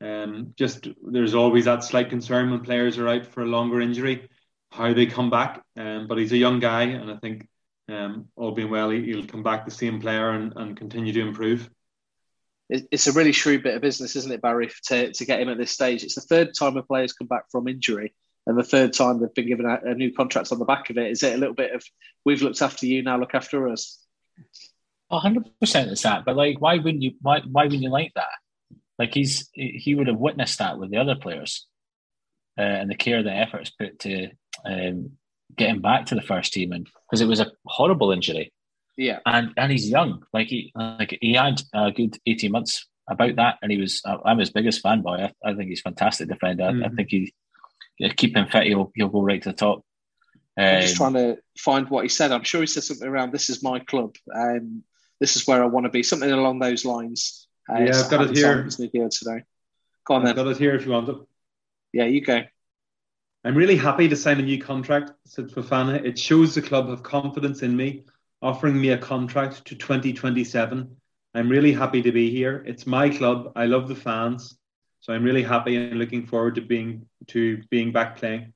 [0.00, 4.28] Um, just there's always that slight concern when players are out for a longer injury,
[4.70, 5.62] how they come back.
[5.76, 7.48] Um, but he's a young guy, and I think
[7.88, 11.20] um, all being well, he, will come back the same player and, and continue to
[11.20, 11.68] improve
[12.68, 15.58] it's a really shrewd bit of business, isn't it, Barry, to, to get him at
[15.58, 16.04] this stage?
[16.04, 18.14] It's the third time a player's come back from injury
[18.48, 20.96] and the third time they've been given a, a, new contract on the back of
[20.96, 21.10] it.
[21.10, 21.84] Is it a little bit of
[22.24, 24.02] we've looked after you, now look after us?
[25.10, 26.24] hundred percent is that.
[26.24, 27.12] But like, why wouldn't you?
[27.20, 28.28] Why why wouldn't you like that?
[28.98, 31.66] Like he's he would have witnessed that with the other players,
[32.58, 34.28] uh, and the care, the efforts put to
[34.64, 35.12] um,
[35.56, 38.52] get him back to the first team, and because it was a horrible injury.
[38.98, 40.24] Yeah, and and he's young.
[40.32, 44.02] Like he like he had a good eighteen months about that, and he was.
[44.04, 45.32] I'm his biggest fanboy.
[45.44, 46.64] I, I think he's fantastic defender.
[46.64, 46.84] Mm-hmm.
[46.84, 47.32] I think he
[48.16, 48.64] keep him fit.
[48.64, 49.84] He'll he'll go right to the top.
[50.58, 52.32] Um, I'm just um, trying to find what he said.
[52.32, 54.16] I'm sure he said something around "This is my club.
[54.34, 54.82] Um,
[55.20, 57.46] this is where I want to be." Something along those lines.
[57.70, 58.64] Uh, yeah, I've got it here.
[58.64, 59.44] today.
[60.06, 60.44] Go on I've then.
[60.44, 61.16] got it here if you want it.
[61.92, 62.42] Yeah, you go.
[63.44, 66.04] I'm really happy to sign a new contract, said Fofana.
[66.04, 68.04] It shows the club have confidence in me
[68.42, 70.96] offering me a contract to 2027.
[71.34, 72.64] I'm really happy to be here.
[72.66, 73.52] It's my club.
[73.56, 74.58] I love the fans.
[75.00, 78.52] So I'm really happy and looking forward to being to being back playing.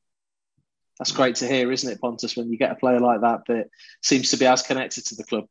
[0.98, 3.68] That's great to hear, isn't it, Pontus, when you get a player like that that
[4.02, 5.46] seems to be as connected to the club.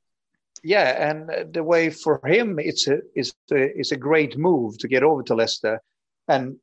[0.63, 4.87] Yeah, and the way for him, it's a it's a, it's a great move to
[4.87, 5.81] get over to Leicester,
[6.27, 6.57] and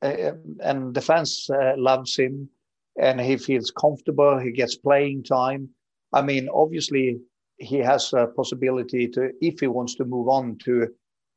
[0.00, 2.48] uh, and the fans uh, loves him,
[3.00, 4.38] and he feels comfortable.
[4.38, 5.70] He gets playing time,
[6.12, 7.20] I mean, obviously,
[7.56, 10.88] he has a possibility to, if he wants to move on to,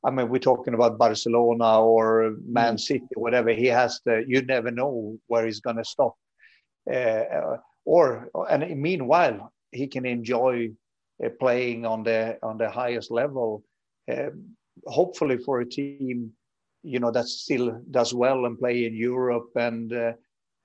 [0.04, 2.80] I mean, we're talking about Barcelona or Man mm.
[2.80, 3.52] City, or whatever.
[3.52, 6.16] He has to, you never know where he's going to stop.
[6.92, 10.70] Uh, or, and meanwhile, he can enjoy
[11.24, 13.64] uh, playing on the on the highest level.
[14.12, 14.30] Uh,
[14.86, 16.32] hopefully, for a team,
[16.84, 20.14] you know, that still does well and play in Europe and uh,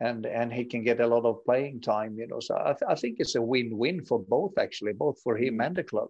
[0.00, 2.88] and and he can get a lot of playing time you know so i, th-
[2.88, 6.08] I think it's a win-win for both actually both for him and the club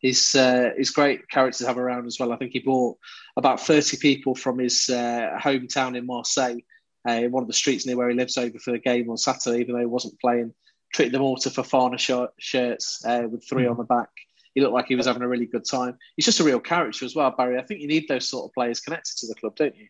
[0.00, 2.32] He's uh, he's great character to have around as well.
[2.32, 2.96] I think he brought
[3.36, 6.60] about thirty people from his uh, hometown in Marseille,
[7.06, 9.60] uh, one of the streets near where he lives, over for the game on Saturday,
[9.60, 10.54] even though he wasn't playing.
[10.92, 13.70] Treated them all to Fofana shirt, shirts uh, with 3 mm-hmm.
[13.70, 14.08] on the back.
[14.54, 15.96] He looked like he was having a really good time.
[16.16, 17.58] He's just a real character as well, Barry.
[17.58, 19.86] I think you need those sort of players connected to the club, don't you?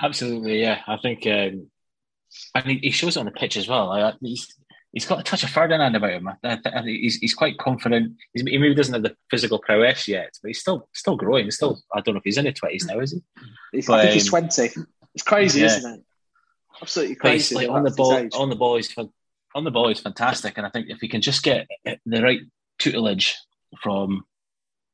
[0.00, 0.82] Absolutely, yeah.
[0.86, 1.70] I think um,
[2.54, 3.90] I mean he shows it on the pitch as well.
[3.92, 4.54] I, he's
[4.92, 6.28] he's got a touch of Ferdinand about him.
[6.28, 8.16] I, I, he's, he's quite confident.
[8.32, 11.44] He's, he maybe doesn't have the physical prowess yet, but he's still still growing.
[11.44, 13.82] He's still I don't know if he's in his twenties now, is he?
[13.86, 14.70] But, I think he's um, twenty.
[15.14, 15.66] It's crazy, yeah.
[15.66, 16.00] isn't it?
[16.80, 17.54] Absolutely crazy.
[17.54, 18.94] Like on the ball, on the ball, he's
[19.54, 19.88] on the ball.
[19.88, 22.40] He's fantastic, and I think if we can just get the right
[22.78, 23.34] tutelage
[23.82, 24.24] from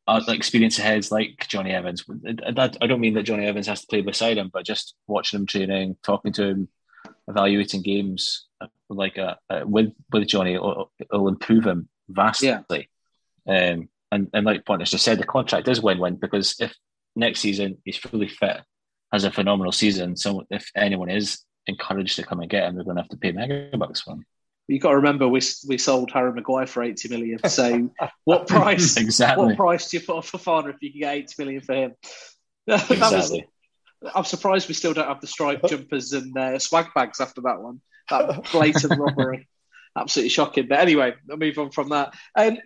[0.06, 2.04] uh, like experienced heads like Jonny Evans.
[2.44, 5.46] I don't mean that Jonny Evans has to play beside him, but just watching him
[5.46, 6.68] training, talking to him,
[7.28, 8.46] evaluating games,
[8.88, 12.48] like a, uh, uh, with with Jonny, it'll, it'll improve him vastly.
[12.48, 12.62] Yeah.
[13.46, 16.74] Um, and and like Pontus just said, the contract is win win because if
[17.16, 18.62] next season he's fully fit,
[19.12, 22.84] has a phenomenal season, so if anyone is encouraged to come and get him, they're
[22.84, 24.24] going to have to pay mega bucks for him.
[24.68, 27.38] You've got to remember we we sold Harry Maguire for eighty million.
[27.48, 27.90] So
[28.24, 28.96] what price?
[28.98, 29.46] exactly.
[29.46, 31.94] What price do you put for Fofana if you can get eighty million for him?
[32.66, 33.46] exactly.
[34.00, 37.42] Was, I'm surprised we still don't have the striped jumpers and uh, swag bags after
[37.42, 39.48] that one that blatant robbery.
[39.96, 40.68] Absolutely shocking.
[40.68, 42.14] But anyway, I'll move on from that.
[42.36, 42.58] Um,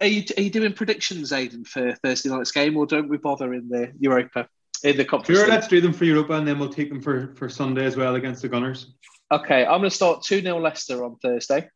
[0.00, 3.52] are you, are you doing predictions, Aidan, for Thursday night's game, or don't we bother
[3.54, 4.48] in the Europa
[4.82, 5.44] in the competition?
[5.44, 7.96] Sure, let's do them for Europa, and then we'll take them for, for Sunday as
[7.96, 8.94] well against the Gunners.
[9.28, 11.68] Okay, I'm going to start two 0 Leicester on Thursday.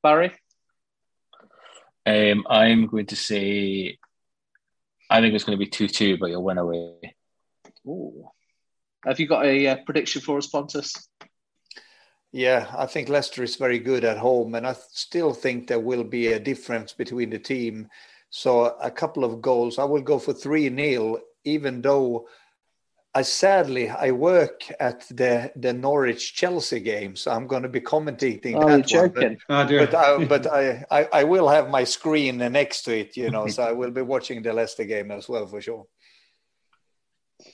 [0.00, 0.32] Barry,
[2.06, 3.98] um, I'm going to say,
[5.10, 7.16] I think it's going to be two two, but you'll win away.
[7.84, 8.28] Ooh.
[9.04, 10.94] Have you got a uh, prediction for us, Pontus?
[12.30, 16.04] Yeah, I think Leicester is very good at home, and I still think there will
[16.04, 17.88] be a difference between the team.
[18.30, 19.80] So a couple of goals.
[19.80, 22.28] I will go for three 0 even though
[23.14, 27.80] I sadly I work at the the Norwich Chelsea game, so I'm going to be
[27.80, 29.38] commentating oh, that one.
[29.48, 33.16] But, oh, but, I, but I, I, I will have my screen next to it,
[33.16, 35.86] you know, so I will be watching the Leicester game as well for sure.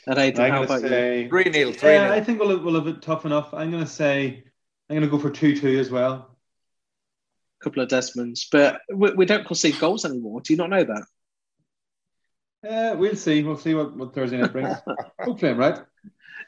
[0.06, 1.28] And Aidan, how about say, you?
[1.28, 3.52] Three 0 Yeah, I think we'll we'll have it tough enough.
[3.54, 4.44] I'm going to say
[4.88, 6.36] I'm going to go for 2 2 as well.
[7.60, 10.40] A couple of Desmonds, but we, we, don't concede goals anymore.
[10.40, 11.04] Do you not know that?
[12.68, 13.42] Uh, we'll see.
[13.42, 14.76] We'll see what, what Thursday night brings.
[15.20, 15.80] Hopefully, I'm right.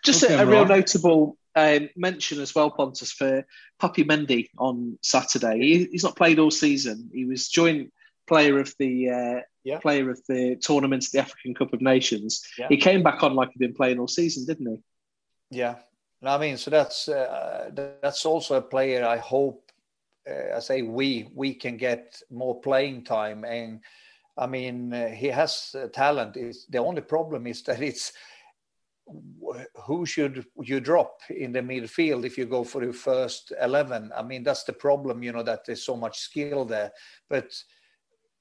[0.05, 3.45] Just a, a real notable um, mention as well, Pontus, for
[3.79, 5.59] Puppy Mendy on Saturday.
[5.59, 7.11] He, he's not played all season.
[7.13, 7.93] He was joint
[8.27, 9.79] player of the uh, yeah.
[9.79, 12.43] player of the tournament, the African Cup of Nations.
[12.59, 12.69] Yeah.
[12.69, 15.59] He came back on like he'd been playing all season, didn't he?
[15.59, 15.77] Yeah,
[16.23, 17.71] I mean, so that's uh,
[18.03, 19.71] that's also a player I hope.
[20.29, 23.81] Uh, I say we we can get more playing time, and
[24.37, 26.37] I mean uh, he has talent.
[26.37, 28.13] It's, the only problem is that it's
[29.85, 34.21] who should you drop in the midfield if you go for the first 11 i
[34.21, 36.91] mean that's the problem you know that there's so much skill there
[37.31, 37.55] but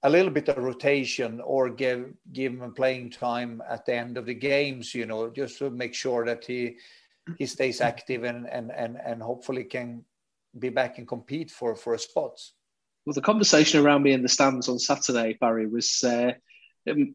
[0.01, 4.25] a little bit of rotation or give give him playing time at the end of
[4.25, 6.75] the games you know just to make sure that he
[7.37, 10.03] he stays active and and and and hopefully can
[10.59, 12.39] be back and compete for for a spot.
[13.05, 16.33] Well, the conversation around me in the stands on Saturday, Barry, was uh,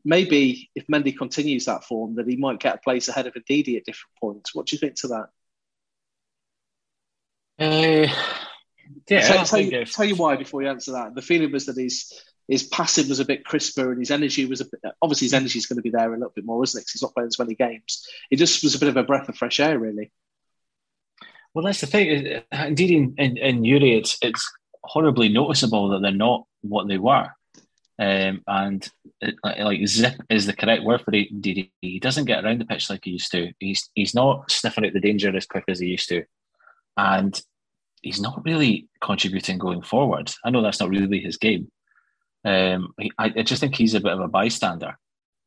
[0.05, 3.77] maybe if Mendy continues that form, that he might get a place ahead of Ndidi
[3.77, 4.55] at different points.
[4.55, 5.29] What do you think to that?
[7.59, 8.13] Uh,
[9.09, 11.15] yeah, tell, tell, you, tell you why before you answer that.
[11.15, 14.61] The feeling was that he's his passing was a bit crisper and his energy was
[14.61, 16.79] a bit, obviously his energy is going to be there a little bit more, isn't
[16.79, 16.83] it?
[16.83, 18.09] Because he's not playing as many games.
[18.29, 20.11] It just was a bit of a breath of fresh air, really.
[21.55, 22.43] Well, that's the thing.
[22.53, 24.51] Ndidi, in, in, in Newry, it's it's
[24.83, 27.29] horribly noticeable that they're not what they were.
[27.99, 28.89] Um, and
[29.21, 31.11] it, like zip is the correct word for.
[31.11, 33.53] Ndidi, he doesn't get around the pitch like he used to.
[33.59, 36.25] He's he's not sniffing out the danger as quick as he used to,
[36.97, 37.39] and
[38.01, 40.33] he's not really contributing going forward.
[40.45, 41.71] I know that's not really his game,
[42.45, 44.99] um, I, I, just think he's a bit of a bystander.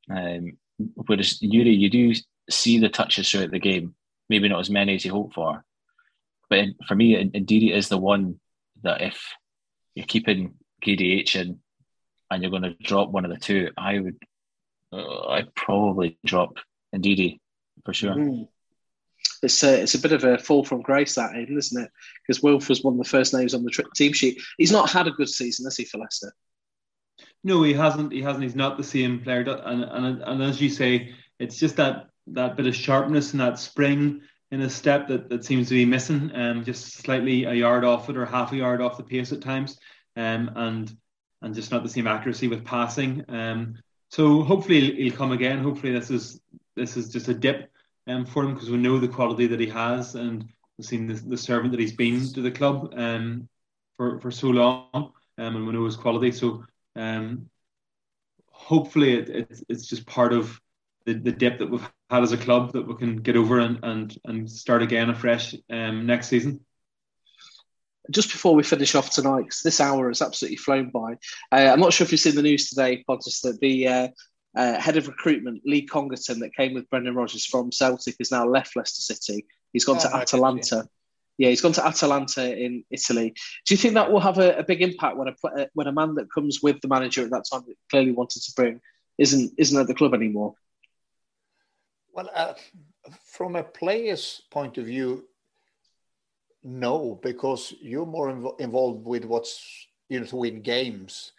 [0.09, 0.57] Um,
[0.95, 2.13] whereas Youri, you do
[2.49, 3.95] see the touches throughout the game,
[4.29, 5.63] maybe not as many as you hope for.
[6.49, 8.39] But for me, Ndidi, is the one
[8.83, 9.21] that if
[9.95, 10.55] you're keeping
[10.85, 11.59] KDH in
[12.29, 14.17] and you're going to drop one of the two, I would,
[14.91, 16.57] uh, I'd probably drop
[16.95, 17.39] Ndidi
[17.85, 18.15] for sure.
[18.15, 18.47] Mm.
[19.41, 21.91] It's a, it's a bit of a fall from grace that, isn't it?
[22.21, 24.41] Because Wilf was one of the first names on the team sheet.
[24.57, 26.33] He's not had a good season, has he, for Leicester?
[27.43, 28.13] No, he hasn't.
[28.13, 28.43] He hasn't.
[28.43, 29.41] He's not the same player.
[29.41, 33.59] And and and as you say, it's just that that bit of sharpness and that
[33.59, 34.21] spring
[34.53, 36.31] in his step that, that seems to be missing.
[36.35, 39.41] Um, just slightly a yard off it or half a yard off the pace at
[39.41, 39.79] times.
[40.15, 40.95] Um, and
[41.41, 43.25] and just not the same accuracy with passing.
[43.29, 43.75] Um,
[44.09, 45.63] so hopefully he'll, come again.
[45.63, 46.39] Hopefully this is
[46.75, 47.71] this is just a dip
[48.05, 50.45] um, for him because we know the quality that he has and
[50.77, 53.49] we've seen the, the servant that he's been to the club um,
[53.97, 56.31] for, for so long um, and we know his quality.
[56.31, 56.63] So
[56.95, 57.49] um,
[58.51, 60.61] hopefully it, it's just part of
[61.05, 63.79] the, the dip that we've had as a club that we can get over and,
[63.83, 66.59] and, and start again afresh um, next season
[68.11, 71.13] just before we finish off tonight, because this hour has absolutely flown by.
[71.51, 74.07] Uh, I'm not sure if you've seen the news today, Pontus, that the uh,
[74.55, 78.45] uh, head of recruitment, Lee Congerton, that came with Brendan Rodgers from Celtic, has now
[78.45, 79.45] left Leicester City.
[79.71, 80.87] He's gone oh, to Atalanta.
[81.37, 83.33] Yeah, he's gone to Atalanta in Italy.
[83.65, 85.91] Do you think that will have a, a, big impact when a uh, when a
[85.91, 88.81] man that comes with the manager at that time that clearly wanted to bring
[89.17, 90.53] isn't isn't at the club anymore?
[92.13, 92.53] Well, uh,
[93.25, 95.25] from a player's point of view,
[96.63, 101.33] no, because you're more inv- involved with what's you know to win games.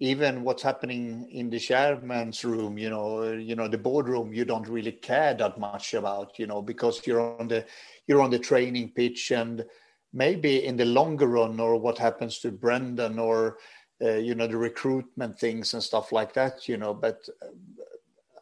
[0.00, 4.68] Even what's happening in the chairman's room you know you know the boardroom you don't
[4.68, 7.64] really care that much about you know because you're on the
[8.06, 9.64] you're on the training pitch and
[10.12, 13.56] maybe in the longer run or what happens to brendan or
[14.00, 17.28] uh, you know the recruitment things and stuff like that you know but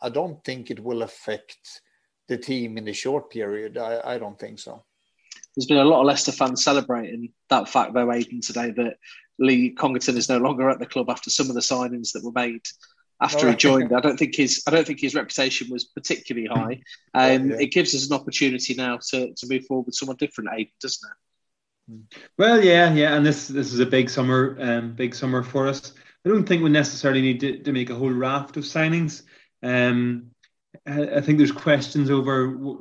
[0.03, 1.82] i don't think it will affect
[2.28, 4.84] the team in the short period i, I don't think so
[5.57, 8.99] there's been a lot of Leicester fans celebrating that fact, though, Aidan, today that
[9.38, 12.32] Lee Congerton is no longer at the club after some of the signings that were
[12.32, 12.62] made
[13.20, 13.92] after he joined.
[13.94, 16.82] I don't think his I don't think his reputation was particularly high.
[17.14, 17.57] Um, yeah.
[17.61, 21.11] It gives us an opportunity now to, to move forward with someone different, Aidan, doesn't
[21.11, 22.20] it?
[22.36, 25.94] Well, yeah, yeah, and this this is a big summer, um, big summer for us.
[26.24, 29.22] I don't think we necessarily need to, to make a whole raft of signings.
[29.62, 30.30] Um,
[30.86, 32.78] I, think there's questions over,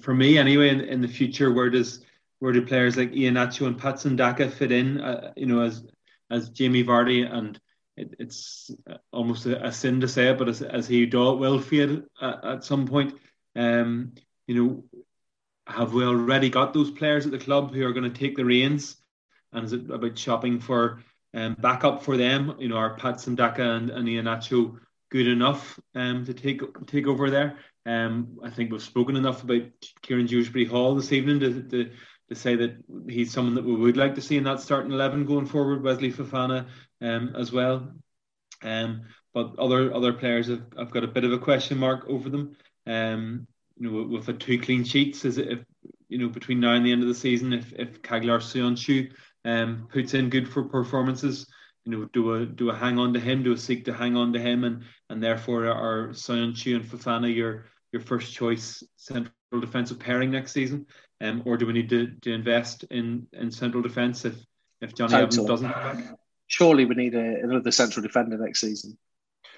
[0.00, 1.52] for me anyway, in, in the future.
[1.52, 2.04] Where does
[2.38, 5.00] where do players like Ian Iheanacho and Patson Daka fit in?
[5.00, 5.84] Uh, you know, as
[6.30, 7.60] as Jamie Vardy, and
[7.96, 8.70] it, it's
[9.12, 12.64] almost a, a, sin to say it, but as, as he will fade at, at
[12.64, 13.14] some point.
[13.54, 14.12] Um,
[14.46, 14.84] you know,
[15.66, 18.44] have we already got those players at the club who are going to take the
[18.44, 18.96] reins?
[19.52, 21.02] And is it about shopping for
[21.34, 22.56] um, backup for them?
[22.58, 24.78] You know, are Patson Daka and, and Iheanacho
[25.12, 27.58] good enough um, to take take over there?
[27.84, 29.62] Um, I think we've spoken enough about
[30.00, 31.90] Kiernan Dewsbury-Hall this evening to, to
[32.30, 35.26] to say that he's someone that we would like to see in that starting eleven
[35.26, 35.82] going forward.
[35.82, 36.66] Wesley Fofana
[37.02, 37.92] um, as well,
[38.62, 39.02] um,
[39.34, 42.56] but other other players have, have got a bit of a question mark over them.
[42.86, 43.46] Um,
[43.76, 45.58] you know, with a two clean sheets, is it if
[46.08, 49.12] you know between now and the end of the season, if if Caglar Söyüncü
[49.44, 51.46] um puts in good for performances,
[51.84, 54.16] you know, do a do a hang on to him, do a seek to hang
[54.16, 59.32] on to him, and and therefore are Söyüncü and Fofana your your first choice central
[59.60, 60.86] defensive pairing next season,
[61.20, 64.34] um, or do we need to, to invest in in central defence if
[64.80, 66.18] if Jonny Evans doesn't come back?
[66.46, 68.96] Surely we need a, another central defender next season.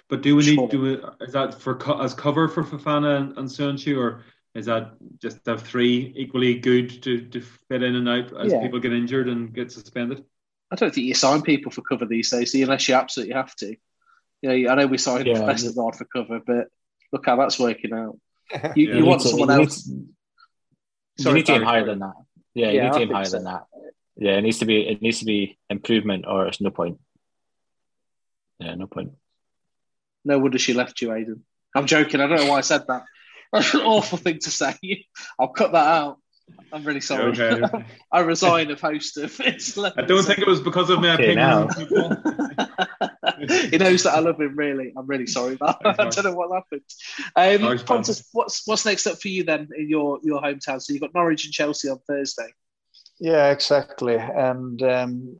[0.08, 3.88] But do we need do we, is that for as cover for Fofana and, and
[3.96, 8.52] or is that just have three equally good to, to fit in and out as
[8.52, 8.60] yeah.
[8.60, 10.24] people get injured and get suspended?
[10.74, 13.76] I don't think you sign people for cover these days, unless you absolutely have to.
[14.42, 16.66] You know, I know we signed yeah, Vestergaard for cover, but
[17.12, 18.18] look how that's working out.
[18.74, 19.88] You, yeah, you want someone else.
[21.16, 22.14] Sorry, you need to aim higher than that.
[22.54, 23.36] Yeah, you yeah, need to aim higher so.
[23.36, 23.66] than that.
[24.16, 26.98] Yeah, it needs to be it needs to be improvement or it's no point.
[28.58, 29.12] Yeah, no point.
[30.24, 31.44] No wonder she left you, Aidan.
[31.76, 32.20] I'm joking.
[32.20, 33.04] I don't know why I said that.
[33.52, 35.06] That's an awful thing to say.
[35.38, 36.18] I'll cut that out.
[36.72, 37.32] I'm really sorry.
[37.32, 37.62] Okay.
[38.12, 39.78] I resign of host of it's.
[39.78, 41.68] I don't think it was because of my okay, opinion.
[43.70, 44.56] he knows that I love him.
[44.56, 45.54] Really, I'm really sorry.
[45.54, 45.82] about.
[45.82, 46.00] That.
[46.00, 46.82] I don't know what happened.
[47.36, 50.82] Um, Pontus, what's what's next up for you then in your your hometown?
[50.82, 52.48] So you've got Norwich and Chelsea on Thursday.
[53.20, 54.16] Yeah, exactly.
[54.16, 55.38] And um,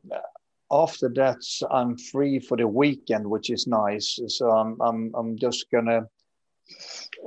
[0.71, 4.19] after that, I'm free for the weekend, which is nice.
[4.27, 6.07] So I'm I'm I'm just gonna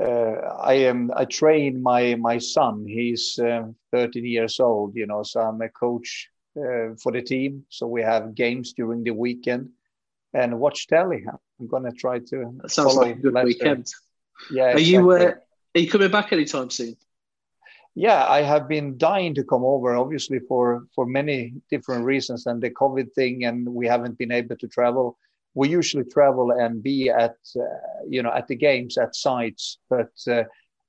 [0.01, 2.84] uh, I am I train my my son.
[2.86, 7.64] He's uh, 13 years old, you know, so I'm a coach uh, for the team.
[7.68, 9.70] So we have games during the weekend
[10.34, 11.24] and watch telly.
[11.61, 12.55] I'm gonna try to.
[12.62, 13.47] That sounds like a good Leicester.
[13.47, 13.86] weekend.
[14.51, 14.64] Yeah.
[14.64, 14.91] Are exactly.
[14.93, 15.32] you uh,
[15.74, 16.97] are you coming back anytime soon?
[17.95, 22.62] Yeah, I have been dying to come over, obviously for for many different reasons, and
[22.62, 25.18] the COVID thing, and we haven't been able to travel
[25.55, 30.12] we usually travel and be at uh, you know at the games at sites but
[30.28, 30.44] uh,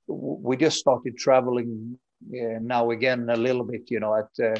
[0.06, 1.98] we just started traveling
[2.34, 4.58] uh, now again a little bit you know at uh,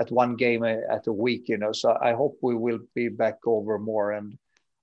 [0.00, 3.38] at one game at a week you know so i hope we will be back
[3.46, 4.36] over more and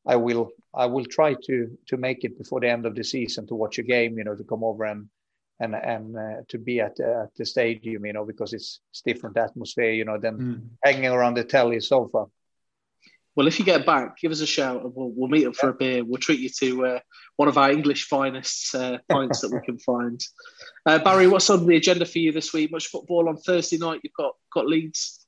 [0.08, 3.46] i will i will try to to make it before the end of the season
[3.46, 5.08] to watch a game you know to come over and
[5.60, 9.02] and and uh, to be at, uh, at the stadium you know because it's, it's
[9.02, 10.62] different atmosphere you know than mm.
[10.84, 12.26] hanging around the telly sofa
[13.36, 15.70] Well, if you get back, give us a shout and we'll, we'll meet up for
[15.70, 16.04] a beer.
[16.04, 17.00] We'll treat you to uh,
[17.38, 20.24] one of our English finest uh, pints that we can find.
[20.86, 22.72] Uh, Barry, what's on the agenda for you this week?
[22.72, 24.02] Much football on Thursday night.
[24.04, 25.26] You've got got Leeds.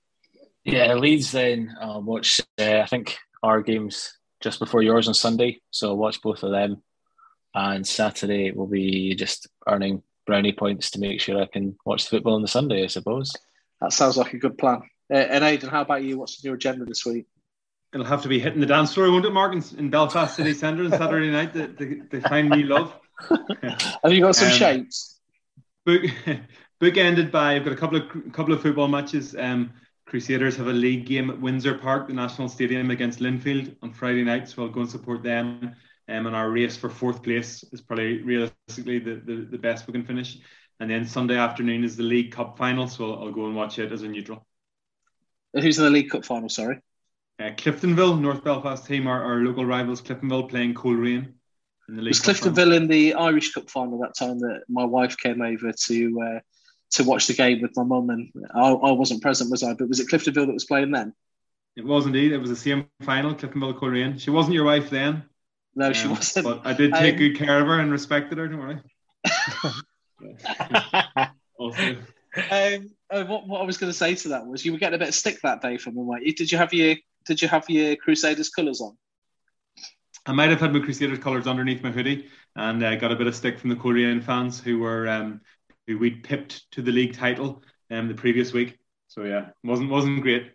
[0.63, 1.31] Yeah, Leeds.
[1.31, 2.39] Then I'll watch.
[2.59, 6.51] Uh, I think our games just before yours on Sunday, so I'll watch both of
[6.51, 6.83] them.
[7.55, 12.09] And Saturday will be just earning brownie points to make sure I can watch the
[12.11, 12.83] football on the Sunday.
[12.83, 13.31] I suppose.
[13.81, 14.83] That sounds like a good plan.
[15.11, 16.17] Uh, and Aidan, how about you?
[16.17, 17.25] What's on your agenda this week?
[17.95, 20.83] It'll have to be hitting the dance floor, won't it, Mark, in, Belfast City Centre
[20.83, 21.53] on Saturday night.
[21.53, 22.93] They, they, find me love.
[24.03, 25.17] have you got some um, shapes?
[25.85, 26.01] Book,
[26.81, 29.33] book ended by I've got a couple of couple of football matches.
[29.33, 29.71] Um,
[30.07, 34.25] Crusaders have a league game at Windsor Park, the National Stadium, against Linfield on Friday
[34.25, 35.73] night, so I'll go and support them.
[36.09, 39.93] Um, and our race for fourth place is probably realistically the, the, the best we
[39.93, 40.37] can finish.
[40.81, 43.79] And then Sunday afternoon is the League Cup final, so I'll, I'll go and watch
[43.79, 44.45] it as a neutral.
[45.53, 46.49] Who's in the League Cup final?
[46.49, 46.81] Sorry.
[47.37, 51.33] Uh, Cliftonville, North Belfast team, our, our local rivals, Cliftonville playing Coleraine.
[51.89, 55.17] In the League was Cliftonville in the Irish Cup final that time that my wife
[55.17, 56.39] came over to uh,
[56.91, 59.73] to watch the game with my mum and I, I, wasn't present, was I?
[59.73, 61.13] But was it Cliftonville that was playing then?
[61.75, 62.31] It was indeed.
[62.31, 64.17] It was the same final, Cliftonville Coleraine.
[64.17, 65.23] She wasn't your wife then.
[65.75, 66.45] No, um, she wasn't.
[66.45, 68.47] But I did take um, good care of her and respected her.
[68.47, 68.79] Don't worry.
[71.57, 71.97] also.
[72.51, 74.95] Um, uh, what, what I was going to say to that was you were getting
[74.95, 76.07] a bit of stick that day from them.
[76.07, 76.95] Like, did you have your
[77.25, 78.97] did you have your Crusaders colours on?
[80.25, 83.15] I might have had my Crusaders colours underneath my hoodie, and I uh, got a
[83.15, 85.41] bit of stick from the Coleraine fans who were um,
[85.87, 88.77] who we'd pipped to the league title um, the previous week.
[89.07, 90.51] So yeah, wasn't wasn't great.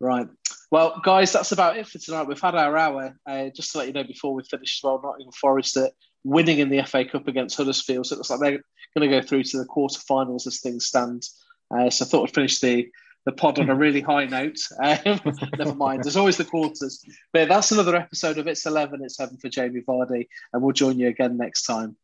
[0.00, 0.28] Right.
[0.70, 2.28] Well, guys, that's about it for tonight.
[2.28, 3.16] We've had our hour.
[3.26, 5.90] Uh, just to let you know before we finish as well, Nottingham Forest are
[6.24, 8.06] winning in the FA Cup against Huddersfield.
[8.06, 8.62] So it looks like they're
[8.96, 11.22] going to go through to the quarterfinals as things stand.
[11.70, 12.86] Uh, so I thought I'd finish the
[13.28, 14.58] the pod on a really high note.
[14.82, 15.20] Um,
[15.58, 16.02] never mind.
[16.02, 17.04] There's always the quarters.
[17.30, 20.28] But that's another episode of It's 11, It's 7 for Jamie Vardy.
[20.52, 21.96] And we'll join you again next time.